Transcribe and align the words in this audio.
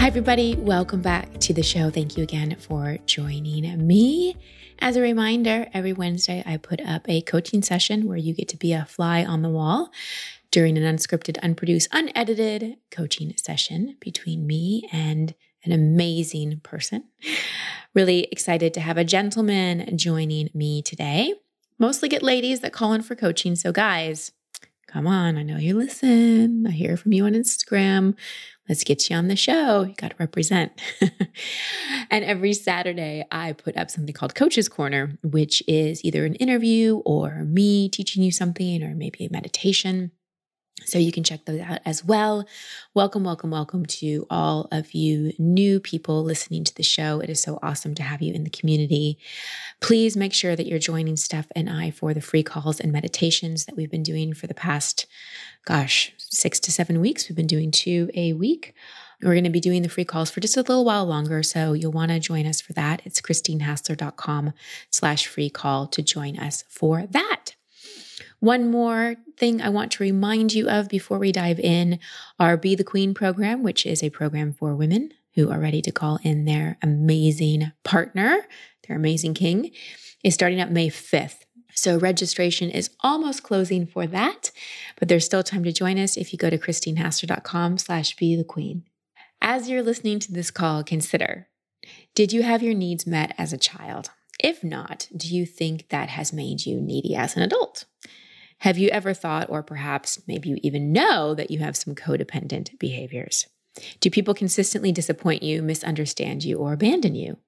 Hi, 0.00 0.06
everybody. 0.06 0.56
Welcome 0.56 1.02
back 1.02 1.40
to 1.40 1.52
the 1.52 1.62
show. 1.62 1.90
Thank 1.90 2.16
you 2.16 2.22
again 2.22 2.56
for 2.58 2.96
joining 3.04 3.86
me. 3.86 4.34
As 4.78 4.96
a 4.96 5.02
reminder, 5.02 5.68
every 5.74 5.92
Wednesday 5.92 6.42
I 6.46 6.56
put 6.56 6.80
up 6.80 7.06
a 7.06 7.20
coaching 7.20 7.60
session 7.60 8.08
where 8.08 8.16
you 8.16 8.32
get 8.32 8.48
to 8.48 8.56
be 8.56 8.72
a 8.72 8.86
fly 8.86 9.26
on 9.26 9.42
the 9.42 9.50
wall 9.50 9.90
during 10.50 10.78
an 10.78 10.84
unscripted, 10.84 11.36
unproduced, 11.42 11.88
unedited 11.92 12.78
coaching 12.90 13.36
session 13.36 13.98
between 14.00 14.46
me 14.46 14.88
and 14.90 15.34
an 15.64 15.72
amazing 15.72 16.60
person. 16.60 17.04
Really 17.92 18.26
excited 18.32 18.72
to 18.72 18.80
have 18.80 18.96
a 18.96 19.04
gentleman 19.04 19.98
joining 19.98 20.48
me 20.54 20.80
today. 20.80 21.34
Mostly 21.78 22.08
get 22.08 22.22
ladies 22.22 22.60
that 22.60 22.72
call 22.72 22.94
in 22.94 23.02
for 23.02 23.14
coaching. 23.14 23.54
So, 23.54 23.70
guys, 23.70 24.32
come 24.86 25.06
on. 25.06 25.36
I 25.36 25.42
know 25.42 25.58
you 25.58 25.76
listen. 25.76 26.66
I 26.66 26.70
hear 26.70 26.96
from 26.96 27.12
you 27.12 27.26
on 27.26 27.34
Instagram. 27.34 28.14
Let's 28.68 28.84
get 28.84 29.10
you 29.10 29.16
on 29.16 29.28
the 29.28 29.36
show. 29.36 29.82
You 29.82 29.94
got 29.94 30.10
to 30.10 30.16
represent. 30.18 30.80
and 32.10 32.24
every 32.24 32.52
Saturday, 32.52 33.24
I 33.30 33.52
put 33.52 33.76
up 33.76 33.90
something 33.90 34.14
called 34.14 34.34
Coach's 34.34 34.68
Corner, 34.68 35.18
which 35.22 35.62
is 35.66 36.04
either 36.04 36.24
an 36.24 36.36
interview 36.36 36.98
or 37.04 37.44
me 37.44 37.88
teaching 37.88 38.22
you 38.22 38.30
something 38.30 38.82
or 38.82 38.94
maybe 38.94 39.24
a 39.24 39.32
meditation. 39.32 40.12
So 40.84 40.98
you 40.98 41.12
can 41.12 41.24
check 41.24 41.44
those 41.44 41.60
out 41.60 41.80
as 41.84 42.04
well. 42.04 42.46
Welcome, 42.94 43.24
welcome, 43.24 43.50
welcome 43.50 43.86
to 43.86 44.26
all 44.30 44.68
of 44.72 44.92
you 44.92 45.32
new 45.38 45.80
people 45.80 46.22
listening 46.22 46.64
to 46.64 46.74
the 46.74 46.82
show. 46.82 47.20
It 47.20 47.30
is 47.30 47.42
so 47.42 47.58
awesome 47.62 47.94
to 47.96 48.02
have 48.02 48.22
you 48.22 48.34
in 48.34 48.44
the 48.44 48.50
community. 48.50 49.18
Please 49.80 50.16
make 50.16 50.32
sure 50.32 50.56
that 50.56 50.66
you're 50.66 50.78
joining 50.78 51.16
Steph 51.16 51.46
and 51.54 51.68
I 51.70 51.90
for 51.90 52.14
the 52.14 52.20
free 52.20 52.42
calls 52.42 52.80
and 52.80 52.92
meditations 52.92 53.66
that 53.66 53.76
we've 53.76 53.90
been 53.90 54.02
doing 54.02 54.34
for 54.34 54.46
the 54.46 54.54
past, 54.54 55.06
gosh, 55.64 56.12
six 56.18 56.58
to 56.60 56.72
seven 56.72 57.00
weeks. 57.00 57.28
We've 57.28 57.36
been 57.36 57.46
doing 57.46 57.70
two 57.70 58.10
a 58.14 58.32
week. 58.32 58.74
We're 59.22 59.34
going 59.34 59.44
to 59.44 59.50
be 59.50 59.60
doing 59.60 59.82
the 59.82 59.88
free 59.88 60.04
calls 60.04 60.30
for 60.30 60.40
just 60.40 60.56
a 60.56 60.60
little 60.60 60.84
while 60.84 61.04
longer. 61.04 61.42
So 61.42 61.74
you'll 61.74 61.92
want 61.92 62.10
to 62.10 62.18
join 62.18 62.46
us 62.46 62.60
for 62.60 62.72
that. 62.72 63.02
It's 63.04 63.20
christinehassler.com 63.20 64.54
slash 64.90 65.26
free 65.26 65.50
call 65.50 65.86
to 65.88 66.02
join 66.02 66.38
us 66.38 66.64
for 66.68 67.06
that. 67.10 67.39
One 68.40 68.70
more 68.70 69.16
thing 69.36 69.60
I 69.60 69.68
want 69.68 69.92
to 69.92 70.02
remind 70.02 70.54
you 70.54 70.68
of 70.68 70.88
before 70.88 71.18
we 71.18 71.30
dive 71.30 71.60
in 71.60 71.98
our 72.38 72.56
Be 72.56 72.74
the 72.74 72.82
Queen 72.82 73.12
program, 73.12 73.62
which 73.62 73.84
is 73.84 74.02
a 74.02 74.08
program 74.08 74.54
for 74.54 74.74
women 74.74 75.12
who 75.34 75.50
are 75.50 75.60
ready 75.60 75.82
to 75.82 75.92
call 75.92 76.18
in 76.22 76.46
their 76.46 76.78
amazing 76.82 77.72
partner, 77.84 78.46
their 78.88 78.96
amazing 78.96 79.34
king, 79.34 79.72
is 80.24 80.32
starting 80.32 80.58
up 80.58 80.70
May 80.70 80.88
5th. 80.88 81.40
So 81.74 81.98
registration 81.98 82.70
is 82.70 82.90
almost 83.00 83.42
closing 83.42 83.86
for 83.86 84.06
that, 84.06 84.50
but 84.98 85.08
there's 85.08 85.26
still 85.26 85.42
time 85.42 85.64
to 85.64 85.72
join 85.72 85.98
us 85.98 86.16
if 86.16 86.32
you 86.32 86.38
go 86.38 86.48
to 86.48 86.58
christinehassler.com 86.58 87.76
slash 87.76 88.16
be 88.16 88.36
the 88.36 88.44
queen. 88.44 88.84
As 89.42 89.68
you're 89.68 89.82
listening 89.82 90.18
to 90.18 90.32
this 90.32 90.50
call, 90.50 90.82
consider, 90.82 91.48
did 92.14 92.32
you 92.32 92.42
have 92.42 92.62
your 92.62 92.74
needs 92.74 93.06
met 93.06 93.34
as 93.36 93.52
a 93.52 93.58
child? 93.58 94.10
If 94.42 94.64
not, 94.64 95.08
do 95.14 95.28
you 95.34 95.44
think 95.44 95.90
that 95.90 96.08
has 96.08 96.32
made 96.32 96.64
you 96.64 96.80
needy 96.80 97.14
as 97.14 97.36
an 97.36 97.42
adult? 97.42 97.84
Have 98.60 98.76
you 98.76 98.90
ever 98.90 99.14
thought, 99.14 99.48
or 99.48 99.62
perhaps 99.62 100.20
maybe 100.28 100.50
you 100.50 100.58
even 100.62 100.92
know, 100.92 101.34
that 101.34 101.50
you 101.50 101.60
have 101.60 101.78
some 101.78 101.94
codependent 101.94 102.78
behaviors? 102.78 103.46
Do 104.00 104.10
people 104.10 104.34
consistently 104.34 104.92
disappoint 104.92 105.42
you, 105.42 105.62
misunderstand 105.62 106.44
you, 106.44 106.58
or 106.58 106.74
abandon 106.74 107.14
you? 107.14 107.38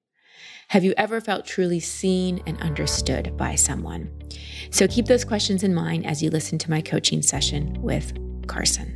Have 0.69 0.83
you 0.83 0.95
ever 0.97 1.21
felt 1.21 1.45
truly 1.45 1.79
seen 1.79 2.41
and 2.47 2.59
understood 2.59 3.37
by 3.37 3.53
someone? 3.53 4.11
So 4.71 4.87
keep 4.87 5.05
those 5.05 5.23
questions 5.23 5.61
in 5.61 5.75
mind 5.75 6.03
as 6.07 6.23
you 6.23 6.31
listen 6.31 6.57
to 6.57 6.71
my 6.71 6.81
coaching 6.81 7.21
session 7.21 7.79
with 7.79 8.11
Carson. 8.47 8.95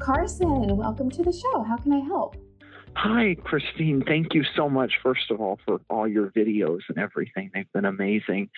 Carson, 0.00 0.76
welcome 0.76 1.12
to 1.12 1.22
the 1.22 1.32
show. 1.32 1.62
How 1.62 1.76
can 1.76 1.92
I 1.92 2.00
help? 2.00 2.43
Hi, 2.96 3.36
Christine. 3.42 4.02
Thank 4.06 4.34
you 4.34 4.44
so 4.56 4.68
much, 4.70 4.94
first 5.02 5.30
of 5.30 5.40
all, 5.40 5.58
for 5.66 5.80
all 5.90 6.06
your 6.06 6.30
videos 6.30 6.80
and 6.88 6.96
everything. 6.96 7.50
They've 7.52 7.70
been 7.72 7.84
amazing. 7.84 8.50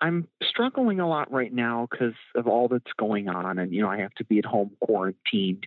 I'm 0.00 0.26
struggling 0.42 0.98
a 0.98 1.08
lot 1.08 1.30
right 1.30 1.52
now 1.52 1.86
because 1.90 2.14
of 2.34 2.46
all 2.46 2.68
that's 2.68 2.92
going 2.98 3.28
on, 3.28 3.58
and 3.58 3.72
you 3.72 3.82
know, 3.82 3.88
I 3.88 3.98
have 3.98 4.14
to 4.14 4.24
be 4.24 4.38
at 4.38 4.46
home 4.46 4.70
quarantined. 4.80 5.66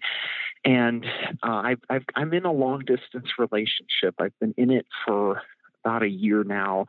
And 0.66 1.06
uh, 1.44 1.62
I've, 1.66 1.82
i 1.90 2.00
am 2.16 2.34
in 2.34 2.46
a 2.46 2.52
long 2.52 2.80
distance 2.80 3.28
relationship. 3.38 4.16
I've 4.20 4.38
been 4.40 4.56
in 4.58 4.72
it 4.72 4.88
for 5.06 5.42
about 5.86 6.04
a 6.04 6.10
year 6.10 6.44
now, 6.44 6.88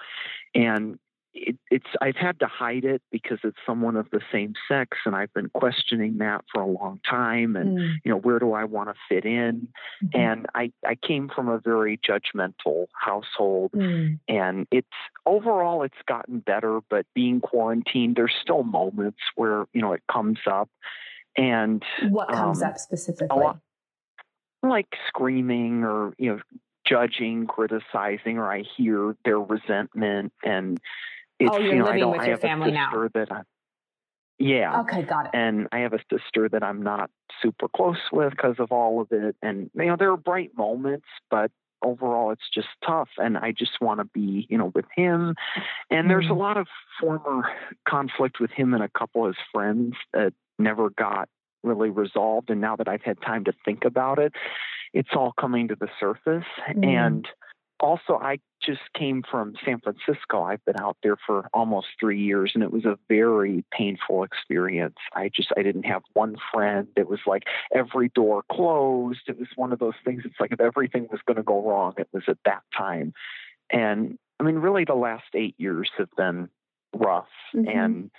and 0.54 0.98
it, 1.32 1.56
it's 1.70 1.86
I've 2.00 2.16
had 2.16 2.40
to 2.40 2.46
hide 2.46 2.84
it 2.84 3.02
because 3.10 3.38
it's 3.44 3.56
someone 3.64 3.96
of 3.96 4.08
the 4.10 4.20
same 4.32 4.54
sex, 4.68 4.98
and 5.06 5.14
I've 5.14 5.32
been 5.32 5.48
questioning 5.50 6.18
that 6.18 6.44
for 6.52 6.60
a 6.62 6.66
long 6.66 7.00
time. 7.08 7.56
And 7.56 7.78
mm. 7.78 7.94
you 8.04 8.10
know, 8.10 8.18
where 8.18 8.38
do 8.38 8.52
I 8.52 8.64
want 8.64 8.88
to 8.88 8.94
fit 9.08 9.24
in? 9.24 9.68
Mm-hmm. 10.04 10.20
And 10.20 10.46
I 10.54 10.72
I 10.84 10.96
came 10.96 11.30
from 11.34 11.48
a 11.48 11.58
very 11.58 11.98
judgmental 11.98 12.86
household, 12.92 13.72
mm. 13.72 14.18
and 14.28 14.66
it's 14.70 14.88
overall 15.26 15.82
it's 15.82 15.94
gotten 16.06 16.40
better. 16.40 16.80
But 16.88 17.06
being 17.14 17.40
quarantined, 17.40 18.16
there's 18.16 18.34
still 18.40 18.62
moments 18.62 19.20
where 19.36 19.66
you 19.72 19.82
know 19.82 19.92
it 19.92 20.02
comes 20.10 20.40
up. 20.50 20.68
And 21.36 21.82
what 22.08 22.28
comes 22.28 22.60
um, 22.60 22.70
up 22.70 22.78
specifically? 22.78 23.38
Lot, 23.38 23.60
like 24.62 24.88
screaming 25.08 25.84
or 25.84 26.12
you 26.18 26.34
know 26.34 26.40
judging, 26.84 27.46
criticizing, 27.46 28.38
or 28.38 28.50
I 28.50 28.62
hear 28.76 29.16
their 29.24 29.38
resentment 29.38 30.32
and 30.42 30.80
oh, 31.48 31.58
you're 31.58 31.74
you 31.74 31.78
know, 31.78 31.84
living 31.86 32.10
with 32.10 32.26
your 32.26 32.38
family 32.38 32.72
now. 32.72 33.08
That 33.14 33.32
I, 33.32 33.42
yeah. 34.38 34.80
Okay, 34.80 35.02
got 35.02 35.26
it. 35.26 35.30
And 35.34 35.68
I 35.70 35.80
have 35.80 35.92
a 35.92 36.00
sister 36.10 36.48
that 36.48 36.62
I'm 36.62 36.82
not 36.82 37.10
super 37.42 37.68
close 37.68 37.98
with 38.10 38.30
because 38.30 38.56
of 38.58 38.72
all 38.72 39.00
of 39.00 39.08
it. 39.12 39.36
And 39.42 39.70
you 39.74 39.86
know, 39.86 39.96
there 39.98 40.10
are 40.10 40.16
bright 40.16 40.56
moments, 40.56 41.06
but 41.30 41.50
overall 41.82 42.30
it's 42.30 42.48
just 42.52 42.68
tough 42.86 43.08
and 43.18 43.36
I 43.38 43.52
just 43.52 43.80
want 43.80 44.00
to 44.00 44.04
be, 44.04 44.46
you 44.48 44.58
know, 44.58 44.72
with 44.74 44.86
him. 44.94 45.34
And 45.90 46.10
there's 46.10 46.26
a 46.26 46.28
mm-hmm. 46.28 46.38
lot 46.38 46.56
of 46.56 46.66
former 47.00 47.50
conflict 47.88 48.40
with 48.40 48.50
him 48.50 48.74
and 48.74 48.82
a 48.82 48.88
couple 48.88 49.26
of 49.26 49.34
his 49.34 49.44
friends 49.52 49.94
that 50.12 50.32
never 50.58 50.90
got 50.90 51.28
really 51.62 51.90
resolved. 51.90 52.50
And 52.50 52.60
now 52.60 52.76
that 52.76 52.88
I've 52.88 53.02
had 53.02 53.20
time 53.20 53.44
to 53.44 53.52
think 53.64 53.84
about 53.84 54.18
it, 54.18 54.32
it's 54.92 55.10
all 55.14 55.32
coming 55.38 55.68
to 55.68 55.76
the 55.76 55.88
surface. 55.98 56.48
Mm. 56.70 56.86
And 56.86 57.28
also, 57.80 58.18
I 58.20 58.38
just 58.62 58.80
came 58.94 59.22
from 59.28 59.54
San 59.64 59.80
Francisco. 59.80 60.42
I've 60.42 60.64
been 60.64 60.80
out 60.80 60.96
there 61.02 61.16
for 61.26 61.48
almost 61.54 61.88
three 61.98 62.20
years, 62.20 62.52
and 62.54 62.62
it 62.62 62.70
was 62.70 62.84
a 62.84 62.98
very 63.08 63.64
painful 63.72 64.22
experience. 64.22 64.96
I 65.14 65.30
just 65.34 65.48
I 65.56 65.62
didn't 65.62 65.84
have 65.84 66.02
one 66.12 66.36
friend. 66.52 66.88
It 66.96 67.08
was 67.08 67.20
like 67.26 67.44
every 67.74 68.10
door 68.14 68.42
closed. 68.50 69.22
It 69.28 69.38
was 69.38 69.48
one 69.56 69.72
of 69.72 69.78
those 69.78 69.94
things. 70.04 70.22
It's 70.24 70.38
like 70.38 70.52
if 70.52 70.60
everything 70.60 71.08
was 71.10 71.20
going 71.26 71.38
to 71.38 71.42
go 71.42 71.66
wrong, 71.66 71.94
it 71.96 72.08
was 72.12 72.24
at 72.28 72.38
that 72.44 72.62
time. 72.76 73.14
And 73.70 74.18
I 74.38 74.44
mean, 74.44 74.56
really, 74.56 74.84
the 74.84 74.94
last 74.94 75.24
eight 75.34 75.54
years 75.58 75.90
have 75.98 76.10
been 76.16 76.48
rough, 76.94 77.28
mm-hmm. 77.54 77.68
and 77.68 78.10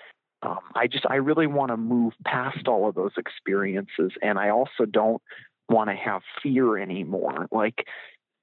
um, 0.41 0.59
I 0.75 0.87
just 0.87 1.05
I 1.07 1.15
really 1.15 1.47
want 1.47 1.69
to 1.69 1.77
move 1.77 2.13
past 2.25 2.67
all 2.67 2.89
of 2.89 2.95
those 2.95 3.13
experiences, 3.17 4.11
and 4.21 4.39
I 4.39 4.49
also 4.49 4.85
don't 4.89 5.21
want 5.69 5.89
to 5.89 5.95
have 5.95 6.21
fear 6.41 6.77
anymore. 6.77 7.47
Like 7.51 7.85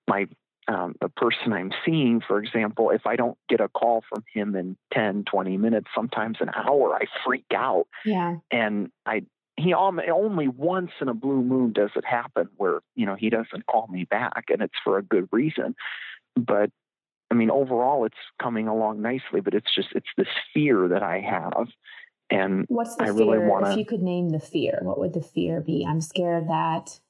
my 0.09 0.27
um, 0.69 0.95
the 1.01 1.09
person 1.09 1.53
I'm 1.53 1.73
seeing, 1.85 2.21
for 2.21 2.39
example, 2.39 2.91
if 2.91 3.07
I 3.07 3.17
don't 3.17 3.39
get 3.49 3.61
a 3.61 3.69
call 3.69 4.05
from 4.09 4.23
him 4.33 4.55
in 4.55 4.77
10, 4.93 5.25
20 5.25 5.57
minutes, 5.57 5.89
sometimes 5.95 6.37
an 6.41 6.51
hour, 6.55 6.95
I 6.95 7.07
freak 7.25 7.47
out. 7.55 7.87
Yeah. 8.05 8.37
And 8.51 8.91
I, 9.07 9.23
he 9.57 9.73
only 9.73 10.47
once 10.49 10.91
in 11.01 11.09
a 11.09 11.15
blue 11.15 11.43
moon 11.43 11.73
does 11.73 11.91
it 11.97 12.05
happen 12.05 12.49
where, 12.57 12.81
you 12.95 13.07
know, 13.07 13.15
he 13.15 13.31
doesn't 13.31 13.67
call 13.67 13.89
me 13.89 14.05
back 14.05 14.45
and 14.51 14.61
it's 14.61 14.75
for 14.85 14.99
a 14.99 15.03
good 15.03 15.29
reason. 15.33 15.75
But 16.37 16.71
I 17.31 17.35
mean, 17.35 17.51
overall, 17.51 18.05
it's 18.05 18.17
coming 18.41 18.69
along 18.69 19.03
nicely, 19.03 19.41
but 19.41 19.55
it's 19.55 19.75
just, 19.75 19.89
it's 19.95 20.09
this 20.17 20.29
fear 20.55 20.89
that 20.89 21.03
I 21.03 21.21
have. 21.21 21.69
And 22.31 22.67
what's 22.69 22.95
the 22.97 23.05
I 23.05 23.07
fear? 23.07 23.15
Really 23.15 23.39
wanna, 23.39 23.73
if 23.73 23.79
you 23.79 23.87
could 23.87 24.03
name 24.03 24.31
the 24.31 24.39
fear, 24.39 24.79
what 24.83 24.99
would 24.99 25.15
the 25.15 25.23
fear 25.23 25.61
be? 25.61 25.85
I'm 25.89 26.03
scared 26.03 26.49
that 26.49 27.01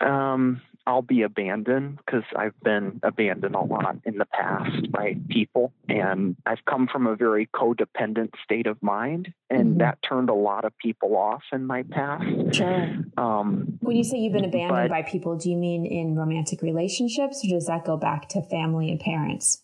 um, 0.00 0.60
I'll 0.86 1.02
be 1.02 1.22
abandoned 1.22 1.98
because 1.98 2.22
I've 2.36 2.58
been 2.62 3.00
abandoned 3.02 3.56
a 3.56 3.60
lot 3.60 3.96
in 4.04 4.18
the 4.18 4.24
past 4.24 4.90
by 4.92 5.16
people. 5.28 5.72
And 5.88 6.36
I've 6.46 6.64
come 6.64 6.86
from 6.90 7.06
a 7.06 7.16
very 7.16 7.46
codependent 7.46 8.30
state 8.44 8.66
of 8.66 8.80
mind, 8.82 9.32
and 9.50 9.70
mm-hmm. 9.70 9.78
that 9.78 9.98
turned 10.08 10.30
a 10.30 10.34
lot 10.34 10.64
of 10.64 10.76
people 10.78 11.16
off 11.16 11.42
in 11.52 11.66
my 11.66 11.82
past. 11.82 12.54
Sure. 12.54 12.94
Um, 13.16 13.78
when 13.80 13.96
you 13.96 14.04
say 14.04 14.18
you've 14.18 14.32
been 14.32 14.44
abandoned 14.44 14.88
but, 14.88 14.90
by 14.90 15.02
people, 15.02 15.36
do 15.36 15.50
you 15.50 15.56
mean 15.56 15.84
in 15.84 16.14
romantic 16.14 16.62
relationships, 16.62 17.44
or 17.44 17.50
does 17.50 17.66
that 17.66 17.84
go 17.84 17.96
back 17.96 18.28
to 18.30 18.42
family 18.42 18.90
and 18.90 19.00
parents? 19.00 19.62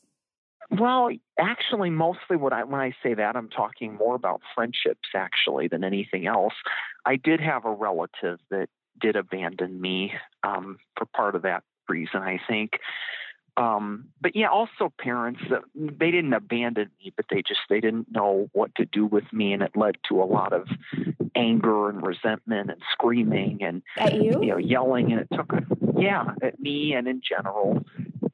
Well, 0.70 1.10
actually, 1.38 1.90
mostly 1.90 2.36
what 2.36 2.52
I 2.52 2.64
when 2.64 2.80
I 2.80 2.94
say 3.02 3.14
that, 3.14 3.36
I'm 3.36 3.50
talking 3.50 3.94
more 3.94 4.14
about 4.14 4.40
friendships 4.54 5.08
actually 5.14 5.68
than 5.68 5.84
anything 5.84 6.26
else. 6.26 6.54
I 7.04 7.16
did 7.16 7.40
have 7.40 7.64
a 7.66 7.72
relative 7.72 8.38
that 8.50 8.68
did 9.00 9.16
abandon 9.16 9.80
me 9.80 10.12
um, 10.42 10.78
for 10.96 11.06
part 11.06 11.34
of 11.34 11.42
that 11.42 11.62
reason, 11.88 12.20
I 12.22 12.40
think. 12.48 12.78
Um, 13.56 14.08
but 14.20 14.34
yeah, 14.34 14.48
also 14.48 14.92
parents 14.98 15.40
that 15.50 15.60
they 15.74 16.10
didn't 16.10 16.32
abandon 16.32 16.90
me, 16.98 17.12
but 17.14 17.26
they 17.30 17.42
just 17.42 17.60
they 17.68 17.80
didn't 17.80 18.10
know 18.10 18.48
what 18.52 18.74
to 18.76 18.86
do 18.86 19.04
with 19.04 19.30
me, 19.30 19.52
and 19.52 19.62
it 19.62 19.72
led 19.76 19.96
to 20.08 20.22
a 20.22 20.24
lot 20.24 20.54
of 20.54 20.66
anger 21.36 21.90
and 21.90 22.06
resentment 22.06 22.70
and 22.70 22.80
screaming 22.92 23.58
and 23.62 23.82
at 23.98 24.14
you, 24.14 24.42
you 24.42 24.48
know, 24.48 24.56
yelling, 24.56 25.12
and 25.12 25.20
it 25.20 25.28
took 25.34 25.52
yeah 25.98 26.24
at 26.42 26.58
me 26.60 26.94
and 26.94 27.06
in 27.06 27.20
general, 27.20 27.84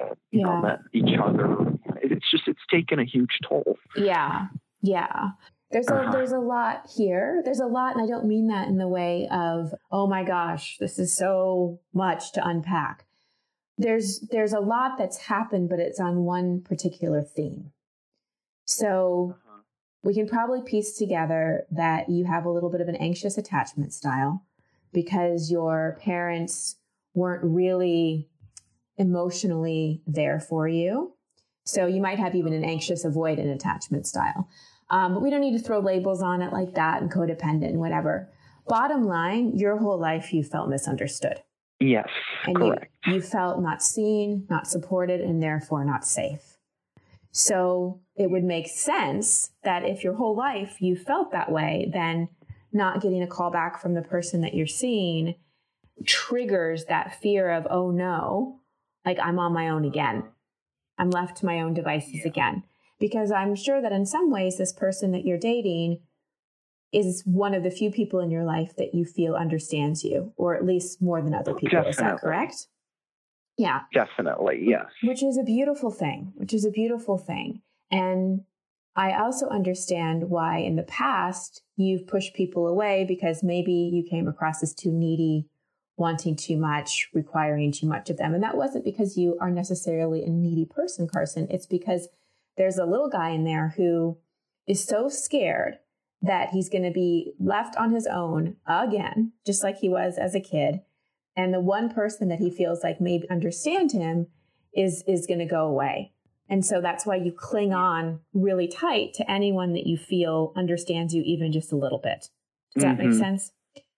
uh, 0.00 0.14
you 0.30 0.40
yeah. 0.40 0.44
know, 0.44 0.78
each 0.92 1.18
other. 1.20 1.56
It's 2.00 2.30
just 2.30 2.46
it's 2.46 2.60
taken 2.70 3.00
a 3.00 3.04
huge 3.04 3.40
toll. 3.46 3.76
Yeah, 3.96 4.46
yeah. 4.82 5.30
There's 5.70 5.88
a 5.88 5.94
uh-huh. 5.94 6.12
there's 6.12 6.32
a 6.32 6.38
lot 6.38 6.90
here. 6.96 7.42
There's 7.44 7.60
a 7.60 7.66
lot, 7.66 7.94
and 7.94 8.02
I 8.02 8.06
don't 8.06 8.26
mean 8.26 8.48
that 8.48 8.68
in 8.68 8.78
the 8.78 8.88
way 8.88 9.28
of 9.30 9.74
oh 9.90 10.06
my 10.06 10.24
gosh, 10.24 10.78
this 10.78 10.98
is 10.98 11.14
so 11.14 11.80
much 11.92 12.32
to 12.32 12.46
unpack. 12.46 13.04
There's 13.76 14.20
there's 14.30 14.54
a 14.54 14.60
lot 14.60 14.96
that's 14.96 15.18
happened, 15.18 15.68
but 15.68 15.78
it's 15.78 16.00
on 16.00 16.24
one 16.24 16.62
particular 16.62 17.22
theme. 17.22 17.72
So 18.64 19.36
uh-huh. 19.36 19.60
we 20.02 20.14
can 20.14 20.26
probably 20.26 20.62
piece 20.62 20.96
together 20.96 21.66
that 21.70 22.08
you 22.08 22.24
have 22.24 22.46
a 22.46 22.50
little 22.50 22.70
bit 22.70 22.80
of 22.80 22.88
an 22.88 22.96
anxious 22.96 23.36
attachment 23.36 23.92
style 23.92 24.44
because 24.92 25.50
your 25.50 25.98
parents 26.00 26.76
weren't 27.14 27.44
really 27.44 28.28
emotionally 28.96 30.02
there 30.06 30.40
for 30.40 30.66
you. 30.66 31.14
So 31.64 31.86
you 31.86 32.00
might 32.00 32.18
have 32.18 32.34
even 32.34 32.54
an 32.54 32.64
anxious 32.64 33.04
avoidant 33.04 33.54
attachment 33.54 34.06
style. 34.06 34.48
Um, 34.90 35.14
but 35.14 35.22
we 35.22 35.30
don't 35.30 35.40
need 35.40 35.56
to 35.56 35.62
throw 35.62 35.80
labels 35.80 36.22
on 36.22 36.40
it 36.40 36.52
like 36.52 36.74
that 36.74 37.02
and 37.02 37.12
codependent 37.12 37.68
and 37.68 37.78
whatever. 37.78 38.30
Bottom 38.66 39.06
line, 39.06 39.56
your 39.56 39.76
whole 39.76 39.98
life 39.98 40.32
you 40.32 40.42
felt 40.42 40.68
misunderstood. 40.68 41.42
Yes, 41.80 42.08
and 42.44 42.56
correct. 42.56 42.92
You, 43.06 43.14
you 43.14 43.22
felt 43.22 43.60
not 43.60 43.82
seen, 43.82 44.46
not 44.50 44.66
supported, 44.66 45.20
and 45.20 45.42
therefore 45.42 45.84
not 45.84 46.04
safe. 46.04 46.58
So 47.30 48.00
it 48.16 48.30
would 48.30 48.44
make 48.44 48.68
sense 48.68 49.50
that 49.62 49.84
if 49.84 50.02
your 50.02 50.14
whole 50.14 50.34
life 50.34 50.80
you 50.80 50.96
felt 50.96 51.30
that 51.32 51.52
way, 51.52 51.90
then 51.92 52.28
not 52.72 53.00
getting 53.00 53.22
a 53.22 53.26
call 53.26 53.50
back 53.50 53.80
from 53.80 53.94
the 53.94 54.02
person 54.02 54.40
that 54.40 54.54
you're 54.54 54.66
seeing 54.66 55.34
triggers 56.04 56.86
that 56.86 57.20
fear 57.20 57.50
of, 57.50 57.66
oh 57.70 57.90
no, 57.90 58.60
like 59.04 59.18
I'm 59.18 59.38
on 59.38 59.52
my 59.52 59.68
own 59.68 59.84
again. 59.84 60.24
I'm 60.98 61.10
left 61.10 61.38
to 61.38 61.46
my 61.46 61.60
own 61.60 61.74
devices 61.74 62.20
yeah. 62.22 62.28
again 62.28 62.62
because 62.98 63.30
I'm 63.30 63.54
sure 63.54 63.80
that 63.80 63.92
in 63.92 64.06
some 64.06 64.30
ways, 64.30 64.56
this 64.56 64.72
person 64.72 65.12
that 65.12 65.24
you're 65.24 65.38
dating 65.38 66.00
is 66.92 67.22
one 67.26 67.54
of 67.54 67.62
the 67.62 67.70
few 67.70 67.90
people 67.90 68.20
in 68.20 68.30
your 68.30 68.44
life 68.44 68.74
that 68.76 68.94
you 68.94 69.04
feel 69.04 69.34
understands 69.34 70.04
you, 70.04 70.32
or 70.36 70.54
at 70.54 70.64
least 70.64 71.02
more 71.02 71.20
than 71.20 71.34
other 71.34 71.54
people. 71.54 71.68
Definitely. 71.82 71.90
Is 71.90 71.96
that 71.96 72.20
correct? 72.20 72.66
Yeah. 73.58 73.80
Definitely, 73.92 74.64
yes. 74.66 74.86
Which 75.02 75.22
is 75.22 75.36
a 75.36 75.42
beautiful 75.42 75.90
thing, 75.90 76.32
which 76.36 76.54
is 76.54 76.64
a 76.64 76.70
beautiful 76.70 77.18
thing. 77.18 77.60
And 77.90 78.42
I 78.96 79.12
also 79.18 79.48
understand 79.48 80.30
why 80.30 80.58
in 80.58 80.76
the 80.76 80.82
past 80.82 81.62
you've 81.76 82.06
pushed 82.06 82.34
people 82.34 82.66
away 82.66 83.04
because 83.06 83.42
maybe 83.42 83.72
you 83.72 84.02
came 84.08 84.26
across 84.26 84.62
as 84.62 84.74
too 84.74 84.92
needy, 84.92 85.46
wanting 85.96 86.36
too 86.36 86.56
much, 86.56 87.08
requiring 87.12 87.72
too 87.72 87.86
much 87.86 88.10
of 88.10 88.16
them. 88.16 88.32
And 88.32 88.42
that 88.42 88.56
wasn't 88.56 88.84
because 88.84 89.16
you 89.16 89.36
are 89.40 89.50
necessarily 89.50 90.24
a 90.24 90.30
needy 90.30 90.64
person, 90.64 91.06
Carson. 91.06 91.48
It's 91.50 91.66
because 91.66 92.08
there's 92.58 92.78
a 92.78 92.84
little 92.84 93.08
guy 93.08 93.30
in 93.30 93.44
there 93.44 93.74
who 93.76 94.18
is 94.66 94.84
so 94.84 95.08
scared 95.08 95.78
that 96.20 96.50
he's 96.50 96.68
going 96.68 96.84
to 96.84 96.90
be 96.90 97.32
left 97.38 97.76
on 97.76 97.92
his 97.92 98.06
own 98.06 98.56
again, 98.66 99.32
just 99.46 99.62
like 99.62 99.78
he 99.78 99.88
was 99.88 100.18
as 100.18 100.34
a 100.34 100.40
kid. 100.40 100.80
And 101.36 101.54
the 101.54 101.60
one 101.60 101.88
person 101.88 102.28
that 102.28 102.40
he 102.40 102.50
feels 102.50 102.82
like 102.82 103.00
may 103.00 103.22
understand 103.30 103.92
him 103.92 104.26
is 104.74 105.04
is 105.06 105.26
going 105.26 105.38
to 105.38 105.46
go 105.46 105.66
away. 105.66 106.12
And 106.48 106.64
so 106.64 106.80
that's 106.80 107.06
why 107.06 107.16
you 107.16 107.30
cling 107.30 107.72
on 107.72 108.20
really 108.32 108.66
tight 108.66 109.14
to 109.14 109.30
anyone 109.30 109.74
that 109.74 109.86
you 109.86 109.96
feel 109.96 110.52
understands 110.56 111.14
you 111.14 111.22
even 111.24 111.52
just 111.52 111.72
a 111.72 111.76
little 111.76 111.98
bit. 111.98 112.30
Does 112.74 112.82
that 112.82 112.98
mm-hmm. 112.98 113.10
make 113.10 113.18
sense? 113.18 113.52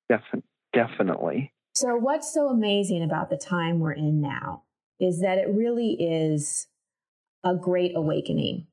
Definitely. 0.08 0.48
Definitely. 0.72 1.52
So 1.74 1.96
what's 1.96 2.32
so 2.32 2.48
amazing 2.48 3.02
about 3.02 3.30
the 3.30 3.36
time 3.36 3.78
we're 3.78 3.92
in 3.92 4.20
now 4.20 4.64
is 4.98 5.20
that 5.20 5.38
it 5.38 5.48
really 5.48 5.92
is 5.92 6.66
a 7.44 7.54
great 7.54 7.92
awakening. 7.94 8.66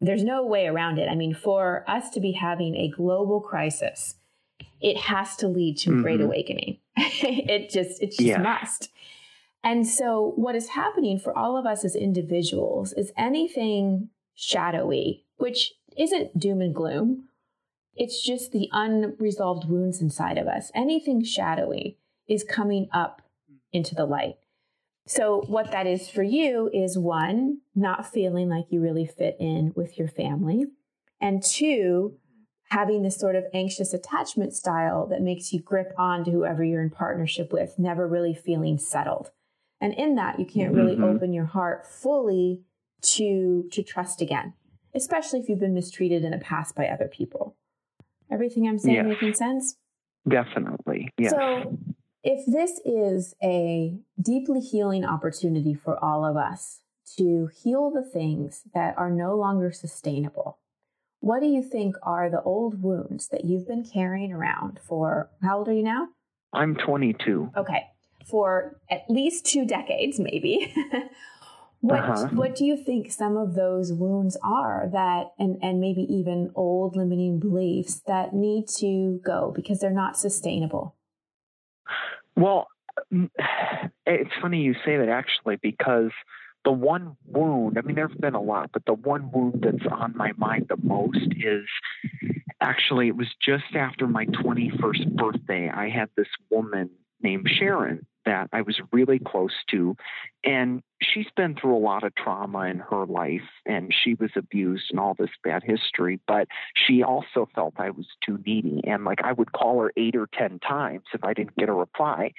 There's 0.00 0.24
no 0.24 0.44
way 0.46 0.66
around 0.66 0.98
it. 0.98 1.08
I 1.08 1.14
mean, 1.14 1.34
for 1.34 1.84
us 1.86 2.10
to 2.10 2.20
be 2.20 2.32
having 2.32 2.74
a 2.74 2.88
global 2.88 3.40
crisis, 3.40 4.16
it 4.80 4.96
has 4.96 5.36
to 5.36 5.48
lead 5.48 5.76
to 5.78 5.90
mm-hmm. 5.90 6.02
great 6.02 6.20
awakening. 6.20 6.78
it 6.96 7.70
just, 7.70 8.02
it 8.02 8.08
just 8.08 8.20
yeah. 8.20 8.38
must. 8.38 8.90
And 9.62 9.86
so, 9.86 10.32
what 10.36 10.54
is 10.54 10.70
happening 10.70 11.18
for 11.18 11.36
all 11.36 11.56
of 11.58 11.66
us 11.66 11.84
as 11.84 11.94
individuals 11.94 12.94
is 12.94 13.12
anything 13.16 14.08
shadowy, 14.34 15.24
which 15.36 15.74
isn't 15.98 16.38
doom 16.38 16.62
and 16.62 16.74
gloom. 16.74 17.28
It's 17.94 18.22
just 18.22 18.52
the 18.52 18.70
unresolved 18.72 19.68
wounds 19.68 20.00
inside 20.00 20.38
of 20.38 20.46
us. 20.46 20.70
Anything 20.74 21.22
shadowy 21.22 21.98
is 22.26 22.42
coming 22.42 22.88
up 22.92 23.20
into 23.72 23.94
the 23.94 24.06
light. 24.06 24.36
So, 25.06 25.42
what 25.46 25.70
that 25.72 25.86
is 25.86 26.08
for 26.08 26.22
you 26.22 26.70
is 26.72 26.96
one, 26.96 27.58
not 27.74 28.12
feeling 28.12 28.48
like 28.48 28.66
you 28.70 28.80
really 28.80 29.06
fit 29.06 29.36
in 29.40 29.72
with 29.74 29.98
your 29.98 30.08
family, 30.08 30.66
and 31.20 31.42
two, 31.42 32.16
having 32.70 33.02
this 33.02 33.16
sort 33.16 33.34
of 33.34 33.44
anxious 33.52 33.92
attachment 33.92 34.54
style 34.54 35.06
that 35.08 35.20
makes 35.22 35.52
you 35.52 35.60
grip 35.60 35.92
on 35.98 36.24
to 36.24 36.30
whoever 36.30 36.62
you're 36.62 36.82
in 36.82 36.90
partnership 36.90 37.52
with, 37.52 37.78
never 37.78 38.06
really 38.06 38.34
feeling 38.34 38.78
settled. 38.78 39.30
And 39.80 39.94
in 39.94 40.14
that, 40.16 40.38
you 40.38 40.44
can't 40.44 40.74
really 40.74 40.94
mm-hmm. 40.94 41.04
open 41.04 41.32
your 41.32 41.46
heart 41.46 41.86
fully 41.86 42.62
to 43.02 43.66
to 43.72 43.82
trust 43.82 44.20
again, 44.20 44.52
especially 44.94 45.40
if 45.40 45.48
you've 45.48 45.58
been 45.58 45.74
mistreated 45.74 46.22
in 46.22 46.32
the 46.32 46.38
past 46.38 46.74
by 46.74 46.86
other 46.86 47.08
people. 47.08 47.56
Everything 48.30 48.68
I'm 48.68 48.78
saying 48.78 48.96
yes. 48.96 49.06
making 49.06 49.34
sense? 49.34 49.76
Definitely. 50.28 51.10
Yes. 51.18 51.32
So 51.32 51.78
if 52.22 52.44
this 52.46 52.80
is 52.84 53.34
a 53.42 53.98
deeply 54.20 54.60
healing 54.60 55.04
opportunity 55.04 55.74
for 55.74 56.02
all 56.02 56.24
of 56.24 56.36
us 56.36 56.80
to 57.16 57.48
heal 57.62 57.90
the 57.90 58.04
things 58.04 58.62
that 58.74 58.96
are 58.98 59.10
no 59.10 59.34
longer 59.36 59.72
sustainable, 59.72 60.58
what 61.20 61.40
do 61.40 61.46
you 61.46 61.62
think 61.62 61.96
are 62.02 62.30
the 62.30 62.42
old 62.42 62.82
wounds 62.82 63.28
that 63.28 63.44
you've 63.44 63.66
been 63.66 63.84
carrying 63.84 64.32
around 64.32 64.80
for 64.86 65.30
how 65.42 65.58
old 65.58 65.68
are 65.68 65.72
you 65.72 65.82
now? 65.82 66.08
I'm 66.52 66.74
22. 66.74 67.52
Okay. 67.56 67.86
For 68.26 68.80
at 68.90 69.02
least 69.08 69.46
two 69.46 69.66
decades, 69.66 70.18
maybe. 70.18 70.74
what 71.80 72.00
uh-huh. 72.00 72.28
what 72.32 72.54
do 72.54 72.64
you 72.64 72.76
think 72.76 73.10
some 73.10 73.36
of 73.36 73.54
those 73.54 73.92
wounds 73.92 74.36
are 74.42 74.88
that 74.92 75.28
and 75.38 75.58
and 75.62 75.80
maybe 75.80 76.02
even 76.02 76.50
old 76.54 76.96
limiting 76.96 77.40
beliefs 77.40 78.02
that 78.06 78.34
need 78.34 78.68
to 78.78 79.20
go 79.24 79.52
because 79.54 79.80
they're 79.80 79.90
not 79.90 80.18
sustainable? 80.18 80.96
Well, 82.36 82.68
mm, 83.12 83.30
it's 84.06 84.30
funny 84.40 84.62
you 84.62 84.74
say 84.84 84.96
that 84.96 85.08
actually 85.08 85.56
because 85.56 86.10
the 86.64 86.72
one 86.72 87.16
wound, 87.26 87.78
I 87.78 87.82
mean, 87.82 87.96
there 87.96 88.08
have 88.08 88.20
been 88.20 88.34
a 88.34 88.42
lot, 88.42 88.70
but 88.72 88.84
the 88.84 88.94
one 88.94 89.30
wound 89.32 89.62
that's 89.64 89.90
on 89.90 90.16
my 90.16 90.32
mind 90.36 90.66
the 90.68 90.76
most 90.82 91.26
is 91.38 91.64
actually, 92.60 93.08
it 93.08 93.16
was 93.16 93.28
just 93.44 93.74
after 93.74 94.06
my 94.06 94.26
21st 94.26 95.14
birthday. 95.16 95.70
I 95.70 95.88
had 95.88 96.10
this 96.16 96.28
woman 96.50 96.90
named 97.22 97.48
Sharon 97.48 98.06
that 98.26 98.48
I 98.52 98.62
was 98.62 98.80
really 98.92 99.18
close 99.18 99.54
to. 99.70 99.96
And 100.44 100.82
she's 101.02 101.26
been 101.36 101.54
through 101.54 101.76
a 101.76 101.78
lot 101.78 102.04
of 102.04 102.14
trauma 102.14 102.60
in 102.60 102.78
her 102.78 103.06
life 103.06 103.48
and 103.66 103.92
she 103.92 104.14
was 104.14 104.30
abused 104.36 104.84
and 104.90 105.00
all 105.00 105.14
this 105.14 105.30
bad 105.42 105.62
history, 105.64 106.20
but 106.26 106.48
she 106.74 107.02
also 107.02 107.48
felt 107.54 107.74
I 107.78 107.90
was 107.90 108.06
too 108.24 108.38
needy. 108.44 108.82
And 108.86 109.04
like 109.04 109.20
I 109.24 109.32
would 109.32 109.52
call 109.52 109.80
her 109.80 109.92
eight 109.96 110.16
or 110.16 110.28
10 110.38 110.58
times 110.60 111.04
if 111.14 111.24
I 111.24 111.34
didn't 111.34 111.56
get 111.56 111.68
a 111.68 111.74
reply. 111.74 112.32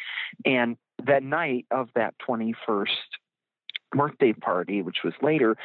And 0.45 0.77
that 1.05 1.23
night 1.23 1.65
of 1.71 1.89
that 1.95 2.13
21st 2.27 2.87
birthday 3.91 4.33
party, 4.33 4.81
which 4.81 4.99
was 5.03 5.13
later, 5.21 5.57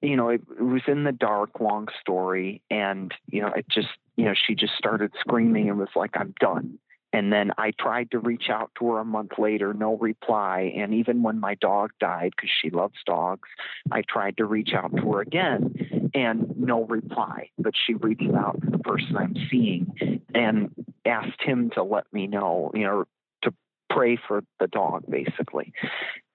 you 0.00 0.16
know, 0.16 0.28
it, 0.28 0.42
it 0.58 0.62
was 0.62 0.82
in 0.86 1.04
the 1.04 1.12
dark, 1.12 1.58
long 1.58 1.88
story. 2.00 2.62
And, 2.70 3.12
you 3.26 3.42
know, 3.42 3.48
it 3.48 3.66
just, 3.68 3.88
you 4.16 4.24
know, 4.24 4.34
she 4.34 4.54
just 4.54 4.74
started 4.78 5.12
screaming 5.18 5.68
and 5.68 5.78
was 5.78 5.88
like, 5.96 6.12
I'm 6.14 6.34
done 6.38 6.78
And 7.12 7.32
then 7.32 7.52
I 7.56 7.72
tried 7.78 8.10
to 8.10 8.18
reach 8.18 8.50
out 8.50 8.70
to 8.78 8.92
her 8.92 8.98
a 8.98 9.04
month 9.04 9.32
later, 9.38 9.72
no 9.72 9.96
reply. 9.96 10.72
And 10.76 10.92
even 10.94 11.22
when 11.22 11.40
my 11.40 11.54
dog 11.54 11.92
died, 11.98 12.32
because 12.36 12.50
she 12.60 12.70
loves 12.70 12.96
dogs, 13.06 13.48
I 13.90 14.02
tried 14.06 14.36
to 14.38 14.44
reach 14.44 14.70
out 14.74 14.94
to 14.94 15.12
her 15.12 15.20
again 15.20 16.10
and 16.14 16.54
no 16.58 16.84
reply. 16.84 17.50
But 17.58 17.74
she 17.86 17.94
reached 17.94 18.34
out 18.34 18.60
to 18.60 18.70
the 18.70 18.78
person 18.78 19.16
I'm 19.16 19.34
seeing 19.50 20.20
and 20.34 20.70
asked 21.04 21.40
him 21.40 21.70
to 21.70 21.82
let 21.82 22.04
me 22.12 22.26
know, 22.26 22.70
you 22.74 22.84
know, 22.84 23.04
to 23.42 23.54
pray 23.88 24.18
for 24.28 24.42
the 24.60 24.66
dog, 24.66 25.04
basically. 25.08 25.72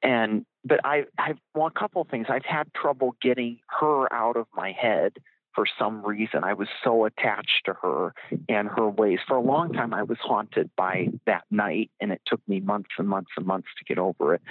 And 0.01 0.45
but 0.63 0.79
I, 0.83 1.05
I've 1.17 1.37
well, 1.53 1.67
a 1.67 1.79
couple 1.79 2.01
of 2.01 2.07
things. 2.07 2.27
I've 2.29 2.45
had 2.45 2.73
trouble 2.73 3.15
getting 3.21 3.59
her 3.79 4.11
out 4.11 4.37
of 4.37 4.47
my 4.55 4.71
head 4.71 5.13
for 5.53 5.65
some 5.79 6.05
reason. 6.05 6.43
I 6.43 6.53
was 6.53 6.67
so 6.84 7.05
attached 7.05 7.65
to 7.65 7.74
her 7.81 8.13
and 8.50 8.67
her 8.67 8.89
ways. 8.89 9.20
For 9.27 9.38
a 9.38 9.41
long 9.41 9.74
time, 9.74 9.93
I 9.93 10.03
was 10.03 10.17
haunted 10.22 10.70
by 10.75 11.08
that 11.25 11.43
night, 11.51 11.91
and 12.00 12.12
it 12.12 12.22
took 12.25 12.41
me 12.48 12.60
months 12.60 12.91
and 12.98 13.08
months 13.08 13.31
and 13.38 13.46
months 13.46 13.67
to 13.77 13.86
get 13.86 13.98
over 13.98 14.36
it. 14.36 14.41